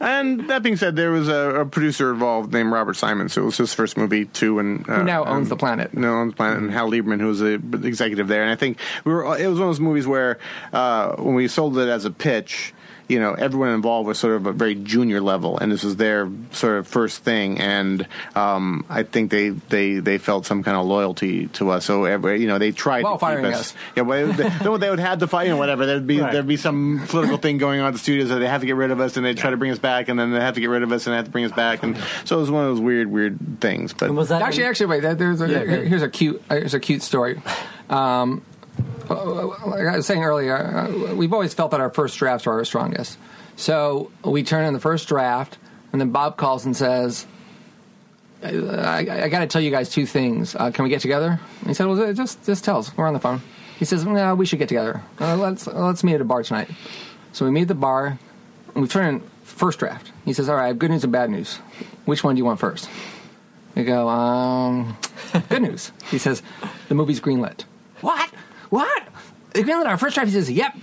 [0.00, 3.44] And that being said, there was a, a producer involved named Robert Simonds, so it
[3.44, 5.94] was his first movie too, and uh, Who now owns and- The Planet.
[5.94, 7.54] No, owns the planet, and Hal Lieberman, who was the
[7.84, 8.42] executive there.
[8.42, 9.22] And I think we were.
[9.38, 10.38] It was one of those movies where
[10.72, 12.74] uh, when we sold it as a pitch.
[13.12, 16.28] You know, everyone involved was sort of a very junior level, and this was their
[16.52, 17.60] sort of first thing.
[17.60, 21.84] And um, I think they, they, they felt some kind of loyalty to us.
[21.84, 23.60] So, every, you know, they tried While to keep firing us.
[23.60, 23.74] us.
[23.96, 24.48] Yeah, well, they,
[24.78, 25.84] they would- have to fight and whatever.
[25.86, 26.32] There'd be Right.
[26.32, 28.76] there'd be some political thing going on at the studios that they have to get
[28.76, 30.60] rid of us, and they try to bring us back, and then they have to
[30.60, 32.50] get rid of us, and they have to bring us back, and so it was
[32.50, 33.92] one of those weird, weird things.
[33.92, 35.02] But And was that actually, actually, wait.
[35.02, 37.40] That, there's a, Yeah, here's a cute uh, here's a cute story.
[37.90, 38.42] Um,
[39.10, 42.64] like I was saying earlier, uh, we've always felt that our first drafts are our
[42.64, 43.18] strongest.
[43.56, 45.58] So we turn in the first draft,
[45.92, 47.26] and then Bob calls and says,
[48.42, 50.54] "I, I, I got to tell you guys two things.
[50.54, 52.96] Uh, can we get together?" And he said, "Well, just just tell us.
[52.96, 53.42] We're on the phone."
[53.78, 55.02] He says, "No, we should get together.
[55.20, 56.70] Uh, let's let's meet at a bar tonight."
[57.32, 58.18] So we meet at the bar.
[58.74, 60.10] we turn in first draft.
[60.24, 61.56] He says, "All right, I have good news and bad news.
[62.04, 62.88] Which one do you want first?
[63.74, 64.96] We go, um,
[65.48, 65.92] good news.
[66.10, 66.42] He says,
[66.88, 67.64] the movie's greenlit.
[68.00, 68.30] What?
[68.72, 69.02] What?
[69.52, 70.28] They greenlit our first draft.
[70.30, 70.74] He says, yep.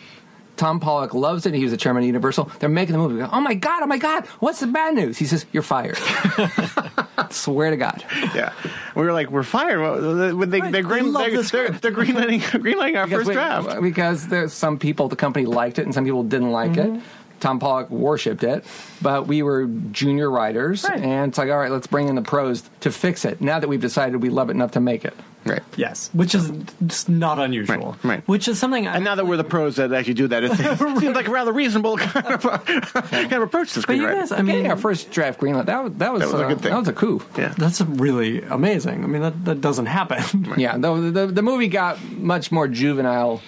[0.57, 1.55] Tom Pollock loves it.
[1.55, 2.51] He was the chairman of Universal.
[2.59, 3.17] They're making the movie.
[3.17, 3.81] Go, oh my god!
[3.81, 4.25] Oh my god!
[4.41, 5.17] What's the bad news?
[5.17, 5.97] He says, you're fired.
[7.31, 8.03] Swear to God.
[8.35, 8.53] Yeah,
[8.93, 9.79] we were like, we're fired.
[9.79, 13.81] Well, they, they're, green, love they're, they're, they're greenlighting, greenlighting our Because first we- draft.
[13.81, 16.87] Because there's some people, the company liked it, and some people didn't like it.
[16.87, 17.39] Mm-hmm.
[17.39, 18.65] Tom Pollock worshipped it,
[19.01, 22.69] but we were junior writers, and it's like, all right, let's bring in the pros
[22.81, 23.39] to fix it.
[23.39, 25.15] Now that we've decided we love it enough to make it.
[25.49, 25.63] Right.
[25.75, 26.51] Yes, which is
[26.85, 27.91] just not unusual.
[28.03, 28.27] Right, right.
[28.27, 28.87] Which is something.
[28.87, 31.27] I, And now that we're the pros that actually do that, it seems seems like
[31.27, 32.41] a rather reasonable kind of,
[33.11, 34.15] kind of approach to but you screenwriting.
[34.19, 36.45] guys, I Getting mean, our first draft greenlit, that was that was, That was a
[36.45, 36.71] uh, good thing.
[36.71, 37.21] That was a coup.
[37.37, 37.53] yeah.
[37.57, 39.03] that's really amazing.
[39.03, 40.53] I mean, that that doesn't happen.
[40.57, 43.41] Yeah, the, the the movie got much more juvenile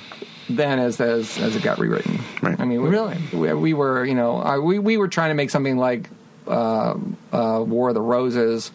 [0.50, 2.20] then as as, as it got rewritten.
[2.42, 2.60] Right.
[2.60, 3.18] I mean, we, Really?
[3.32, 6.10] we, we were you know uh, we we were trying to make something like
[6.48, 6.96] uh,
[7.32, 8.72] uh, War of the Roses.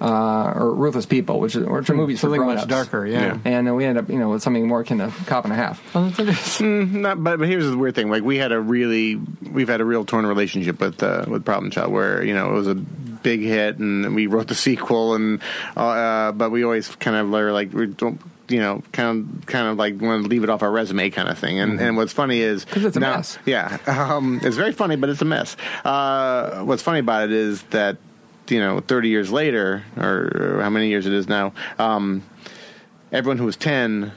[0.00, 2.66] Uh, or Ruthless People, which is which are movies for Something much grown-ups.
[2.90, 3.06] darker.
[3.06, 3.20] Yeah.
[3.20, 3.38] Yeah.
[3.44, 5.56] and then we ended up, you know, with something more akin to Cop and a
[5.56, 5.80] Half.
[5.94, 7.02] Oh, that's interesting.
[7.02, 9.16] Not, but, but here's the weird thing: like we had a really,
[9.50, 12.54] we've had a real torn relationship with uh, with Problem Child, where you know it
[12.54, 15.40] was a big hit, and we wrote the sequel, and
[15.76, 18.20] uh, but we always kind of were like we don't.
[18.46, 21.30] You know, kind of, kind of like want to leave it off our resume, kind
[21.30, 21.60] of thing.
[21.60, 23.38] And and what's funny is 'Cause it's a now- mess.
[23.46, 25.56] Yeah, um, it's very funny, but it's a mess.
[25.82, 27.96] Uh, what's funny about it is that
[28.48, 32.22] you know, 30 years later, or how many years it is now, um,
[33.12, 34.12] everyone who was 10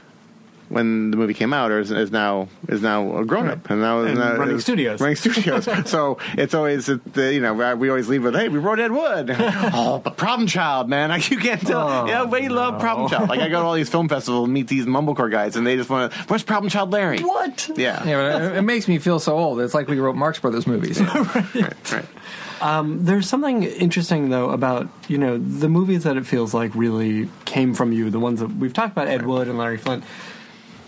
[0.70, 4.00] when the movie came out is, is now is now a grown up and now,
[4.02, 5.00] And now running studios.
[5.00, 5.64] running studios.
[5.88, 9.34] so it's always uh, you know we always leave with hey we wrote Ed Wood
[9.38, 13.30] oh but Problem Child man like you can't tell Oh, yeah we love Problem Child
[13.30, 15.74] like I go to all these film festivals and meet these mumblecore guys and they
[15.74, 17.70] just want to where's Problem Child Larry What?
[17.78, 19.60] yeah Yeah, but it, it makes me feel so old.
[19.60, 21.00] It's like we wrote Marx Brothers movies.
[21.14, 22.04] right, right.
[22.60, 27.74] There's something interesting though about you know the movies that it feels like really came
[27.74, 28.10] from you.
[28.10, 30.04] The ones that we've talked about, Ed Wood and Larry Flynt.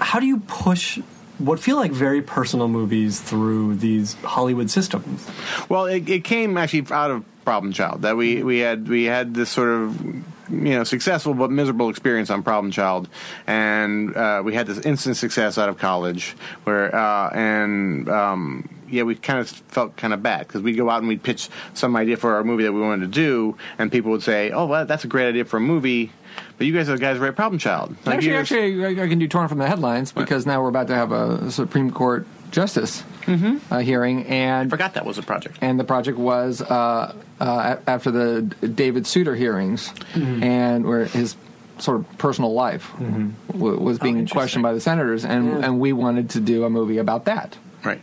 [0.01, 0.99] How do you push
[1.41, 5.27] what feel like very personal movies through these Hollywood systems?
[5.69, 9.35] Well, it, it came actually out of Problem Child that we, we had we had
[9.35, 13.09] this sort of you know successful but miserable experience on Problem Child,
[13.47, 19.03] and uh, we had this instant success out of college where uh, and um, yeah
[19.05, 21.97] we kind of felt kind of bad because we'd go out and we'd pitch some
[21.97, 24.85] idea for our movie that we wanted to do, and people would say, oh well
[24.87, 26.13] that's a great idea for a movie.
[26.59, 27.97] But you guys are the guys who write Problem Child.
[28.05, 30.87] Like, actually, actually, I, I can do torn from the headlines because now we're about
[30.89, 35.59] to have a Supreme Court justice uh, hearing, I and forgot that was a project.
[35.61, 41.37] and the project was uh, uh, after the David Souter hearings, and where his
[41.79, 44.37] sort of personal life w- was being interesting.
[44.37, 45.65] questioned by the senators, and Yeah.
[45.67, 47.57] and we wanted to do a movie about that.
[47.85, 48.03] Right.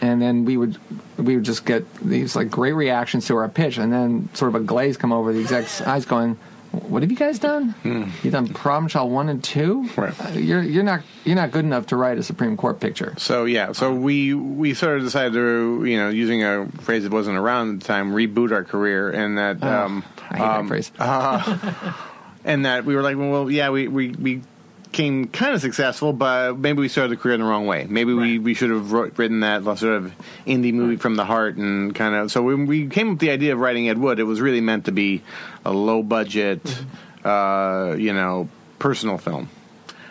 [0.00, 0.78] And then we would
[1.16, 4.60] we would just get these like great reactions to our pitch, and then sort of
[4.60, 6.36] a glaze come over the exec's eyes, going,
[6.72, 7.74] "What have you guys done?
[8.22, 9.88] You done Problem Child one and two?
[9.96, 10.14] Right.
[10.20, 13.44] Uh, you're you're not you're not good enough to write a Supreme Court picture." So
[13.44, 17.36] yeah, so we we sort of decided to you know using a phrase that wasn't
[17.38, 20.92] around at the time reboot our career and that um, I hate um, that phrase.
[22.44, 24.42] and that we were like well yeah we we, we
[24.92, 28.12] came kind of successful but maybe we started the career in the wrong way maybe
[28.14, 28.42] we, Right.
[28.42, 30.12] we should have wrote, written that sort of
[30.46, 33.30] indie movie from the heart and kind of so when we came up with the
[33.30, 35.22] idea of writing Ed Wood it was really meant to be
[35.64, 36.60] a low budget
[37.24, 39.48] uh, you know personal film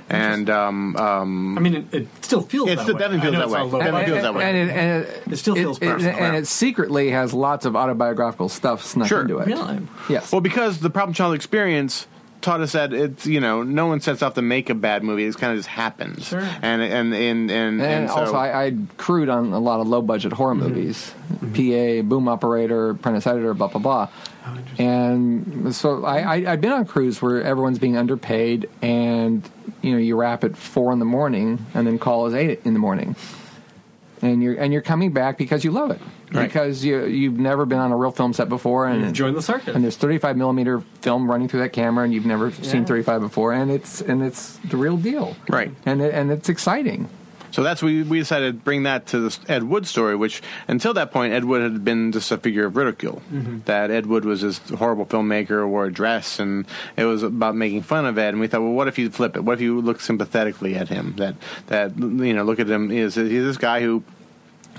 [0.09, 2.99] and um, um, I mean, it, it still feels It that still- way.
[2.99, 3.59] definitely I feels that way.
[3.59, 4.13] not low Definitely budget.
[4.13, 4.43] feels that way.
[4.45, 6.39] And it, and it, It still feels personal, and yeah.
[6.39, 9.23] it secretly has lots of autobiographical stuff snuck Sure.
[9.23, 9.47] into it.
[9.47, 9.79] Really?
[10.07, 10.31] Yes.
[10.31, 12.07] Well, because the problem child experience
[12.41, 15.25] taught us that it's you know no one sets off to make a bad movie;
[15.25, 16.27] it kind of just happens.
[16.27, 16.39] Sure.
[16.39, 18.25] And and and and, and, And, so, Mm-hmm.
[18.25, 22.91] also, I, I crewed on a lot of low budget horror movies PA, Boom Operator,
[22.91, 24.09] Apprentice Editor, blah, blah, blah.
[24.45, 29.47] Oh, and so I, I, I've been on crews where everyone's being underpaid and
[29.81, 32.73] you know you wrap at four in the morning and then call is eight in
[32.73, 33.15] the morning.
[34.27, 35.99] And you're and you're coming back because you love it
[36.31, 36.45] Right.
[36.47, 39.73] because you you've never been on a real film set before and You've the circus.
[39.73, 43.53] and there's 35 millimeter film running through that camera and you've never seen 35 before
[43.53, 45.71] and it's and it's the real deal Right.
[45.85, 47.07] and it, and it's exciting
[47.51, 50.93] so that's we we decided to bring that to the Ed Wood story, which until
[50.95, 53.21] that point Ed Wood had been just a figure of ridicule.
[53.33, 53.59] Mm-hmm.
[53.65, 56.65] That Ed Wood was this horrible filmmaker, wore a dress, and
[56.97, 58.29] it was about making fun of Ed.
[58.33, 59.45] And we thought, well, what if you flip it?
[59.45, 61.13] What if you look sympathetically at him?
[61.17, 61.35] That
[61.67, 62.91] that you know, look at him.
[62.91, 64.03] Is he's this guy who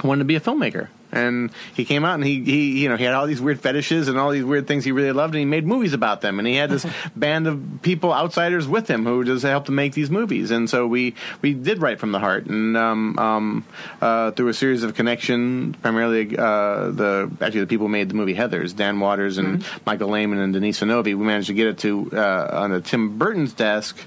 [0.03, 3.05] wanted to be a filmmaker And he came out and he, he you know he
[3.05, 5.47] had all these weird fetishes and all these weird things he really loved, and he
[5.47, 6.39] made movies about them.
[6.39, 6.87] And he had this
[7.17, 10.51] band of people, outsiders, with him who just helped him make these movies.
[10.51, 13.65] And so we we did write from the heart, and um, um,
[14.03, 18.15] uh, through a series of connections, primarily uh, the actually the people who made the
[18.15, 21.69] movie Heather's, Dan Waters and Michael Lehmann and Denise Di Novi, we managed to get
[21.69, 23.99] it to uh, on the Tim Burton's desk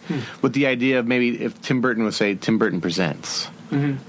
[0.43, 3.49] with the idea of maybe if Tim Burton would say Tim Burton presents.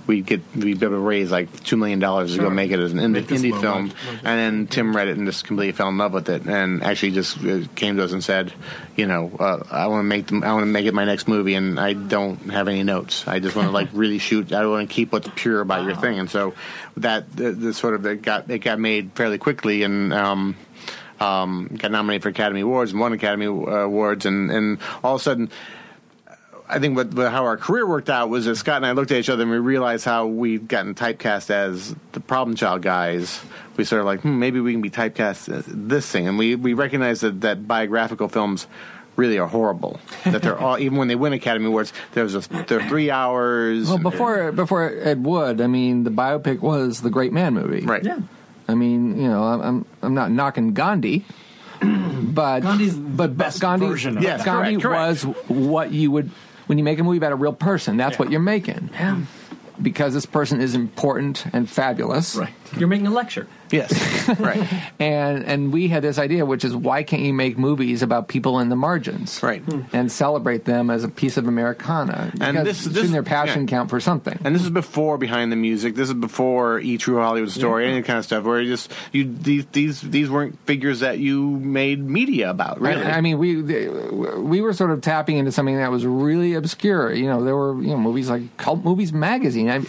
[0.06, 2.80] We'd get we'd be able to raise like two million dollars to go make it
[2.80, 5.98] as an indie, indie film, and then Tim read it and just completely fell in
[5.98, 8.52] love with it, and actually just uh, came to us and said,
[8.96, 11.28] you know, uh, I want to make them, I want to make it my next
[11.28, 13.26] movie, and I don't have any notes.
[13.28, 14.52] I just want to like really shoot.
[14.52, 16.54] I want to keep what's pure about your thing, and so
[16.96, 20.12] that the, the sort of it got it got made fairly quickly, and.
[20.12, 20.56] Um,
[21.20, 25.20] um, got nominated for Academy Awards and won Academy uh, Awards, and, and all of
[25.20, 25.50] a sudden,
[26.72, 29.10] I think what, what how our career worked out was that Scott and I looked
[29.10, 33.40] at each other and we realized how we'd gotten typecast as the problem child guys.
[33.76, 36.56] We sort of like, hmm, maybe we can be typecast as this thing, and we
[36.56, 38.66] we recognized that, that biographical films
[39.16, 40.00] really are horrible.
[40.24, 43.88] that they're all even when they win Academy Awards, there's a, they're three hours.
[43.88, 47.84] Well, before before Ed Wood, I mean, the biopic was the Great Man movie.
[47.84, 48.20] right, Yeah.
[48.68, 51.24] I mean, you know, I'm I'm, I'm not knocking Gandhi,
[51.80, 55.24] but Gandhi's but best Gandhi, version of Yes, Gandhi correct, correct.
[55.24, 56.30] was what you would
[56.66, 57.96] when you make a movie about a real person.
[57.96, 58.90] That's what you're making.
[58.92, 59.22] Yeah.
[59.80, 62.36] Because this person is important and fabulous.
[62.36, 62.52] Right.
[62.76, 63.48] You're making a lecture.
[63.72, 64.62] Yes, right,
[65.00, 68.60] And and we had this idea, which is why can't you make movies about people
[68.60, 69.62] in the margins, Right.
[69.62, 69.80] Hmm.
[69.92, 72.30] and celebrate them as a piece of Americana?
[72.32, 73.68] Because this- this- shouldn't their passion yeah.
[73.68, 74.38] count for something?
[74.44, 75.94] And this is before Behind the Music.
[75.94, 78.44] This is before E True Hollywood Story, any kind of stuff.
[78.44, 82.80] Where you just you these these these weren't figures that you made media about.
[82.80, 86.54] Really, I, I mean, we we were sort of tapping into something that was really
[86.54, 87.12] obscure.
[87.12, 89.70] You know, there were you know movies like Cult Movies Magazine.
[89.70, 89.80] I,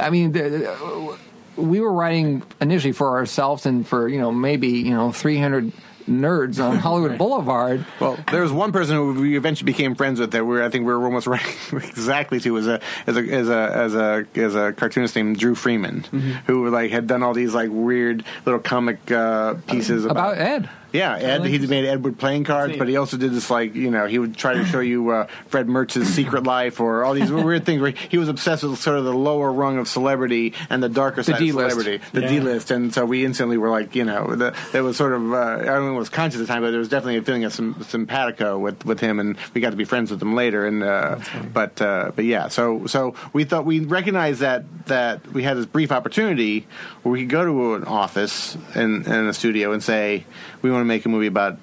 [0.00, 1.18] I mean, the, the-
[1.56, 5.72] we were writing initially for ourselves and for you know maybe you know three hundred
[6.08, 7.84] nerds on Hollywood Boulevard.
[7.98, 10.86] Well, there was one person who we eventually became friends with that we're I think
[10.86, 14.54] we were almost writing exactly to as a as a as a as a as
[14.54, 16.02] a cartoonist named Drew Friedman,
[16.46, 20.70] who like had done all these like weird little comic uh, pieces About about, Ed,
[20.92, 21.44] Yeah, Ed.
[21.44, 24.18] He made Ed Wood playing cards, but he also did this like you know he
[24.18, 27.80] would try to show you uh, Fred Mertz's secret life or all these weird things
[27.82, 31.22] where he was obsessed with sort of the lower rung of celebrity and the darker
[31.22, 31.76] side D-list.
[31.76, 32.28] of celebrity, the Yeah.
[32.28, 35.32] D list, and so we instantly were like you know the, there was sort of
[35.32, 37.16] uh, I don't know if it was conscious at the time, but there was definitely
[37.18, 40.22] a feeling of some simpatico with with him, and we got to be friends with
[40.22, 40.66] him later.
[40.66, 41.18] And uh,
[41.52, 45.66] but uh, but yeah, so so we thought we recognized that that we had this
[45.66, 46.66] brief opportunity
[47.02, 50.24] where we could go to an office in, in a studio and say
[50.62, 51.58] we want to make a movie about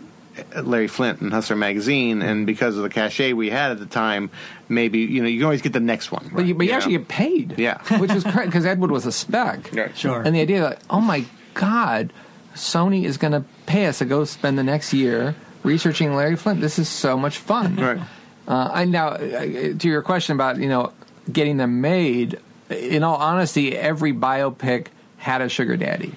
[0.55, 4.31] Larry Flynt and Hustler magazine, and because of the cachet we had at the time,
[4.67, 6.31] maybe you know you can always get the next one.
[6.33, 6.77] but you, but you know?
[6.77, 7.59] actually get paid.
[7.59, 7.81] Yeah.
[7.99, 9.71] which was great because Ed Wood was a spec.
[9.73, 9.95] Right.
[9.97, 10.21] Sure.
[10.21, 12.13] And the idea that, oh my God,
[12.55, 16.61] Sony is going to pay us to go spend the next year researching Larry Flynt.
[16.61, 17.75] This is so much fun.
[17.83, 17.99] Right.
[18.45, 20.91] Uh, I now uh, to your question about you know
[21.31, 22.39] getting them made.
[22.69, 24.87] In all honesty, every biopic
[25.17, 26.13] had a sugar daddy,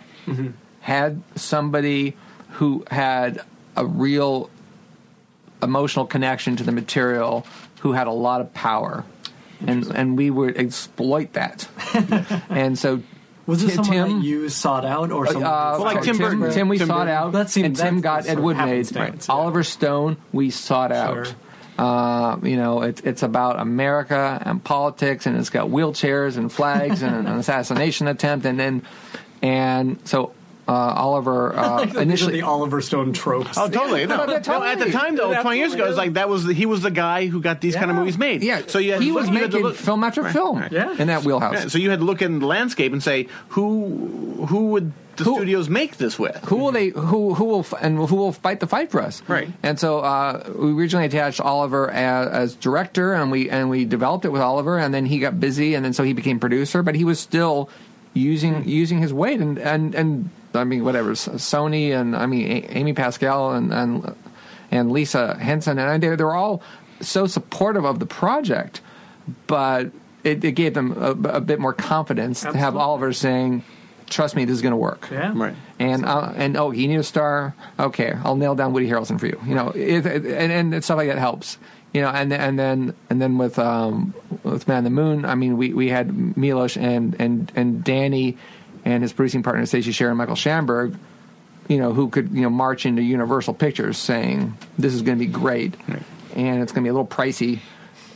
[0.80, 2.16] had somebody
[2.57, 3.42] who had
[3.76, 4.50] a real
[5.62, 7.46] emotional connection to the material,
[7.80, 9.04] who had a lot of power,
[9.66, 11.68] and and we would exploit that.
[12.50, 13.02] and so
[13.46, 15.48] Was it Ti- someone Tim- that you sought out or someone uh,
[15.78, 16.54] Well, like Tim Tim, Burton.
[16.54, 17.14] Tim we Tim sought Burton.
[17.14, 18.68] out, That seemed- and Tim that's got Ed sort of Wood made.
[18.68, 19.34] happenstance, yeah.
[19.34, 21.34] Oliver Stone we sought out.
[21.78, 27.02] Uh, you know, it's it's about America and politics, and it's got wheelchairs and flags
[27.02, 28.82] and an assassination attempt, and then
[29.42, 30.32] and so
[30.69, 32.33] uh, Oliver uh, initially.
[32.33, 33.57] the Oliver Stone tropes.
[33.57, 34.05] Oh, totally.
[34.07, 36.29] No, No, but no, at the time, though, 20 years ago, it was like that
[36.29, 38.43] was the, he was the guy who got these kind of movies made.
[38.43, 40.23] yeah, So you had he to was look- you had to making look- film after
[40.23, 40.73] Right, film right.
[40.73, 40.95] Yeah.
[40.99, 41.55] in that wheelhouse.
[41.55, 45.25] Yeah, so you had to look in the landscape and say who who would the
[45.25, 46.37] Who- studios make this with?
[46.45, 49.49] who will they who who will and who will fight the fight for us Right.
[49.62, 54.25] and so uh, we originally attached oliver as, as director and we and we developed
[54.27, 56.95] it with oliver and then he got busy and then so he became producer but
[56.97, 57.71] he was still
[58.12, 62.78] using using his weight and and and i mean whatever sony and i mean A-
[62.78, 64.14] amy pascal and and
[64.70, 66.62] and lisa henson and they, they were all
[67.00, 68.80] so supportive of the project
[69.46, 69.90] but
[70.24, 73.62] it, it gave them a, a bit more confidence to have oliver saying
[74.09, 75.32] trust me this is going to work Yeah.
[75.34, 75.54] Right.
[75.78, 77.54] and uh, and oh, you need a star.
[77.78, 79.40] Okay, I'll nail down Woody Harrelson for you.
[79.44, 81.59] You know, it, it, and and stuff like that helps.
[81.92, 85.34] You know, and and then and then with um with Man on the Moon, I
[85.34, 88.38] mean, we we had Milos and and and Danny
[88.87, 90.97] and his producing partner Stacey Sher and Michael Shamberg.
[91.68, 95.24] You know, who could you know march into Universal Pictures saying this is going to
[95.24, 95.74] be great,
[96.34, 97.59] and it's going to be a little pricey.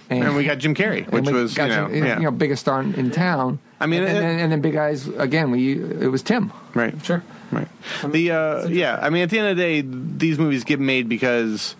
[0.08, 2.18] and we got Jim Carrey, which was you know, you, yeah.
[2.18, 3.58] you know biggest star in, in town.
[3.80, 5.50] I mean, and, it- then, and then big eyes again.
[5.50, 6.52] We it was Tim.
[6.74, 6.94] right.
[7.04, 7.24] Sure.
[7.50, 7.66] Right.
[8.06, 11.08] The uh, yeah, I mean, at the end of the day, these movies get made
[11.08, 11.74] because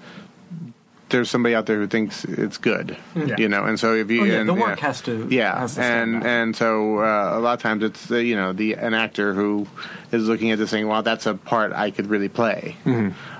[1.11, 3.35] there's somebody out there who thinks it's good, Yeah.
[3.39, 3.65] you know.
[3.65, 6.17] And so if you Oh, yeah, and, the work has to- yeah, has to and
[6.17, 6.27] out.
[6.27, 9.67] and so uh, a lot of times it's uh, you know the an actor who
[10.13, 12.77] is looking at this saying, well, that's a part I could really play.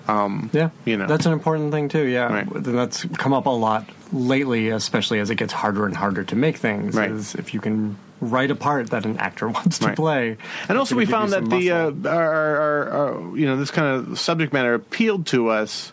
[0.09, 1.07] Um, Yeah, You know.
[1.07, 2.05] that's an important thing too.
[2.05, 2.47] Yeah, Right.
[2.51, 6.37] and that's come up a lot lately, especially as it gets harder and harder to
[6.37, 6.95] make things.
[6.97, 7.11] Right.
[7.11, 9.97] Is if you can write a part that an actor wants to Right.
[9.97, 10.37] play,
[10.69, 12.09] And also, we found that the uh, muscle.
[12.09, 15.93] our, our, our, you know this kind of subject matter appealed to us,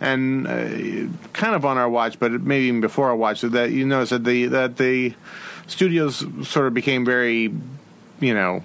[0.00, 3.86] and uh, kind of on our watch, but maybe even before our watch, that you
[3.86, 5.14] notice that the that the
[5.66, 7.52] studios sort of became very,
[8.20, 8.62] you know.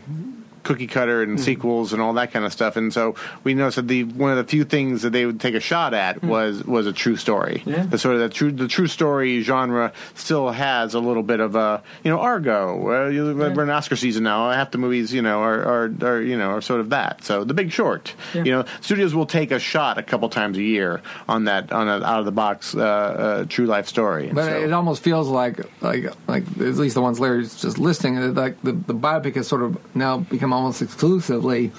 [0.63, 3.87] Cookie cutter and sequels and all that kind of stuff, and so we noticed that
[3.87, 6.85] the one of the few things that they would take a shot at was was
[6.87, 7.63] a true story.
[7.65, 7.83] Yeah.
[7.83, 11.55] The sort of the true the true story genre still has a little bit of
[11.55, 13.05] a you know Argo.
[13.05, 14.51] Uh, you, We're in Oscar season now.
[14.51, 17.23] Half the movies you know are, are, are you know are sort of that.
[17.23, 18.13] So The Big Short.
[18.33, 18.43] Yeah.
[18.43, 21.87] You know, studios will take a shot a couple times a year on that on
[21.87, 24.27] an out of the box uh, uh, true life story.
[24.27, 27.79] And But so- it almost feels like like like at least the ones Larry's just
[27.79, 31.71] listing, like the the biopic has sort of now become almost exclusively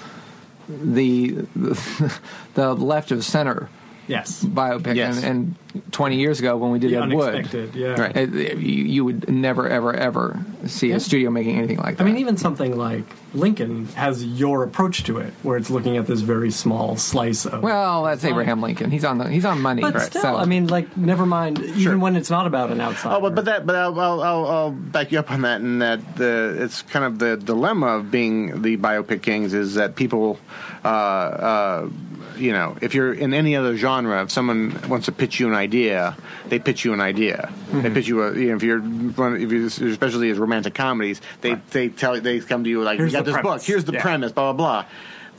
[0.67, 2.19] the the,
[2.53, 3.69] the left of center
[4.07, 4.95] yes, biopic.
[4.95, 5.23] Yes.
[5.23, 7.71] And, and 20 years ago when we did the Ed Wood.
[7.73, 8.15] Yeah, Right.
[8.15, 10.95] it, it- you, you would never ever ever see Yeah.
[10.97, 12.03] a studio making anything like that.
[12.03, 16.05] I mean, even something like Lincoln has your approach to it, where it's looking at
[16.05, 17.63] this very small slice of.
[17.63, 18.91] well, that's Abraham Lincoln.
[18.91, 19.81] He's on the he's on money.
[19.81, 20.03] but right?
[20.03, 21.59] still, So- I mean, like, never mind.
[21.59, 23.15] Even when it's not about an outsider.
[23.15, 25.61] Oh, but, but that, but I'll, I'll, I'll, I'll back you up on that.
[25.61, 29.95] And that the it's kind of the dilemma of being the biopic kings is that
[29.95, 30.37] people,
[30.85, 31.89] uh, uh,
[32.37, 35.53] you know, if you're in any other genre, if someone wants to pitch you an
[35.53, 36.15] idea,
[36.47, 37.51] they pitch you an idea.
[37.71, 37.93] They mm-hmm.
[37.93, 41.89] pitch you a, you know, if you're if you especially as romantic comedies, they they
[41.89, 44.01] tell you they come to you like, Here's we got this book, here's the Yeah.
[44.01, 44.89] premise, blah blah blah.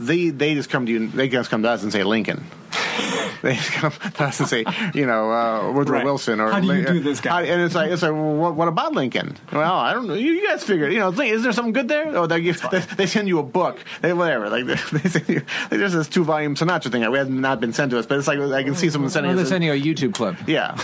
[0.01, 1.07] They they just come to you.
[1.09, 2.45] They just come to us and say Lincoln.
[3.43, 4.65] they just come to us and say,
[4.95, 6.05] you know, uh, Woodrow Right.
[6.05, 7.31] Wilson or How do you do this guy?
[7.47, 9.37] how- and it's like, it's like, well, what, what about Lincoln?
[9.53, 10.15] Well, I don't know.
[10.15, 10.87] You, you guys figure.
[10.87, 10.93] it.
[10.93, 12.09] You know, is there something good there?
[12.17, 13.79] Oh, they, give, they, they send you a book.
[14.01, 14.49] They whatever.
[14.49, 15.43] Like they send you.
[15.63, 17.09] Like, there's this two volume Sinatra thing.
[17.11, 19.31] We have not been sent to us, but it's like I can see someone sending
[19.31, 19.49] Well, they us.
[19.49, 20.37] send you a YouTube clip.
[20.47, 20.77] yeah,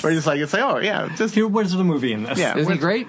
[0.00, 2.38] where it's like it's like oh yeah, just Here, where's the movie in this?
[2.38, 2.56] Yeah.
[2.56, 3.06] Isn't he great?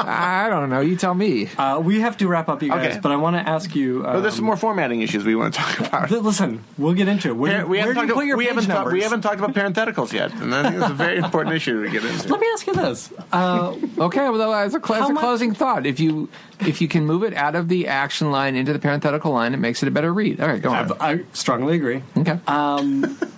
[0.00, 0.80] I don't know.
[0.80, 1.48] You tell me.
[1.58, 2.92] Uh, we have to wrap up, you guys.
[2.92, 3.00] Okay.
[3.00, 4.06] But I want to ask you.
[4.06, 6.08] Um, oh, there's some more formatting issues we want to talk about.
[6.08, 7.36] th- listen, we'll get into it.
[7.36, 8.16] Where, Par- we where haven't do you talked.
[8.18, 8.92] put your we page haven't talked.
[8.92, 11.90] We haven't talked about parentheticals yet, and I think it's a very important issue to
[11.90, 12.28] get into.
[12.28, 13.12] Let me ask you this.
[13.32, 16.28] Uh, Okay, well, as a, cl- as a closing thought, if you
[16.60, 19.58] if you can move it out of the action line into the parenthetical line, it
[19.58, 20.40] makes it a better read.
[20.40, 20.92] All right, go on.
[21.00, 22.02] I, I strongly agree.
[22.16, 22.34] Okay.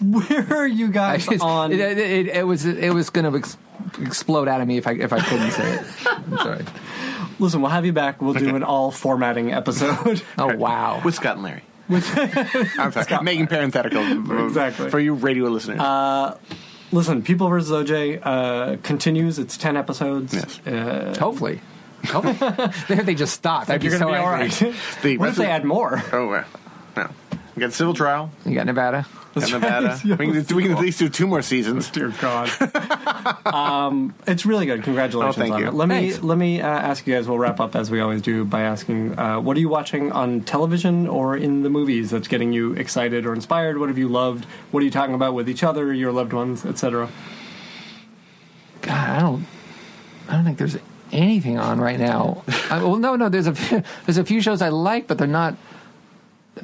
[0.00, 1.72] Where are you guys just- on?
[1.72, 3.56] it, it, it, it was it was going to ex-
[4.00, 5.82] explode out of me if I if I couldn't say it.
[6.06, 6.64] I'm sorry.
[7.38, 8.20] Listen, we'll have you back.
[8.20, 10.22] We'll do an all formatting episode.
[10.36, 11.00] Oh wow.
[11.04, 11.62] with Scott and Larry.
[12.78, 14.02] I'm sorry, making parenthetical
[14.46, 14.90] Exactly.
[14.90, 15.80] for you radio listeners.
[16.92, 17.70] Listen, People vs.
[17.70, 19.38] OJ uh, continues.
[19.38, 20.34] It's ten episodes.
[20.34, 20.60] Yes.
[20.66, 21.60] Uh, Hopefully.
[22.06, 22.72] Hopefully.
[22.88, 23.70] they, they just stopped.
[23.70, 24.70] I'd be you're so gonna be all angry.
[24.70, 24.76] right.
[25.02, 26.02] The what if they of- add more?
[26.12, 26.44] Oh, uh,
[26.96, 27.10] no.
[27.54, 29.06] We got civil trial You got Nevada.
[29.36, 30.00] In Nevada.
[30.04, 31.90] Yeah, we, can, we can at least do two more seasons.
[31.90, 32.50] Dear God.
[33.46, 34.82] um, it's really good.
[34.82, 35.68] Congratulations Oh, thank on you.
[35.68, 35.74] it.
[35.74, 37.28] Let me let me uh, ask you guys.
[37.28, 40.40] We'll wrap up as we always do by asking, uh, what are you watching on
[40.42, 43.78] television or in the movies that's getting you excited or inspired?
[43.78, 44.46] What have you loved?
[44.70, 47.08] What are you talking about with each other, your loved ones, etc.
[48.82, 49.46] God, I don't.
[50.28, 50.76] I don't think there's
[51.12, 52.44] anything on right now.
[52.70, 53.28] I, well, no, no.
[53.28, 53.52] There's a
[54.06, 55.56] there's a few shows I like, but they're not.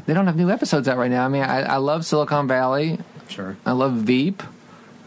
[0.05, 1.25] They don't have new episodes out right now.
[1.25, 2.99] I mean, I, I love Silicon Valley.
[3.29, 3.57] Sure.
[3.65, 4.43] I love Veep.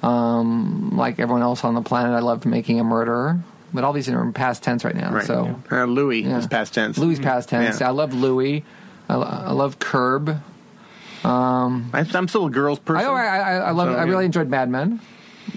[0.02, 3.40] Um, like everyone else on the planet, I loved Making a Murderer.
[3.74, 5.12] But all these are in past tense right now.
[5.14, 5.26] Right.
[5.26, 6.38] So Uh, Louie Yeah.
[6.40, 6.98] is past tense.
[6.98, 7.82] Louie past tense.
[7.82, 7.90] Yeah.
[7.90, 8.64] I love Louie.
[9.08, 10.42] I, I love Curb.
[11.24, 13.08] I, I'm still a girls person.
[13.08, 13.90] I, I, I, love.
[13.94, 14.26] So, I really yeah.
[14.28, 15.00] enjoyed Mad Men.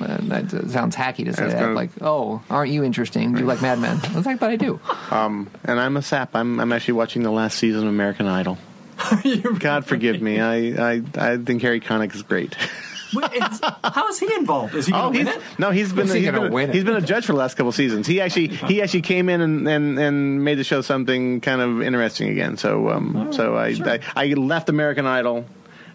[0.00, 1.58] Uh, that sounds hacky to say that.
[1.58, 3.32] kinda- Like, oh, aren't you interesting?
[3.34, 4.00] Do you like Mad Men?
[4.04, 4.80] I was like, but I do.
[5.10, 6.34] and I'm a sap.
[6.34, 8.58] I'm, I'm actually watching the last season of American Idol.
[9.58, 10.40] God forgive me.
[10.54, 12.54] I, I, I think Harry Connick is great.
[13.84, 14.74] How is he involved?
[14.74, 15.42] Is he Oh, going to he's win it?
[15.58, 16.74] no, he's been Is he he's gonna been, win it?
[16.74, 18.06] he's been a judge for the last couple seasons.
[18.06, 21.82] He actually he actually came in and, and, and made the show something kind of
[21.82, 22.56] interesting again.
[22.56, 25.44] So um Oh, so I, I I left American Idol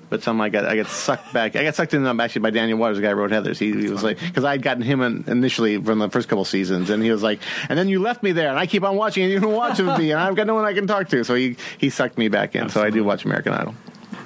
[0.10, 1.56] but somehow I got I got sucked back.
[1.56, 3.60] I got sucked in actually by Daniel Waters, the guy who wrote Heather's.
[3.60, 6.46] He, he was like, because I had gotten him in, initially from the first couple
[6.46, 7.40] seasons, and he was like,
[7.70, 9.80] and then you left me there, and I keep on watching, and you don't watch
[9.80, 11.24] with me, and I've got no one I can talk to.
[11.24, 12.64] So he he sucked me back in.
[12.64, 12.92] Absolutely.
[12.92, 13.76] So I do watch American Idol.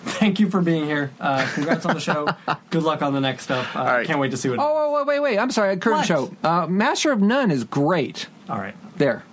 [0.03, 1.11] Thank you for being here.
[1.19, 2.27] Uh, congrats on the show.
[2.71, 3.75] Good luck on the next stuff.
[3.75, 4.57] Uh, Can't wait to see what.
[4.59, 5.37] Oh, wait, wait, wait!
[5.37, 5.77] I'm sorry.
[5.77, 6.05] Current what?
[6.07, 6.35] show.
[6.43, 8.27] Uh, Master of None is great.
[8.49, 9.23] All right, there.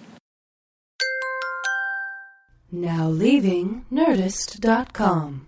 [2.70, 5.47] Now leaving Nerdist.com.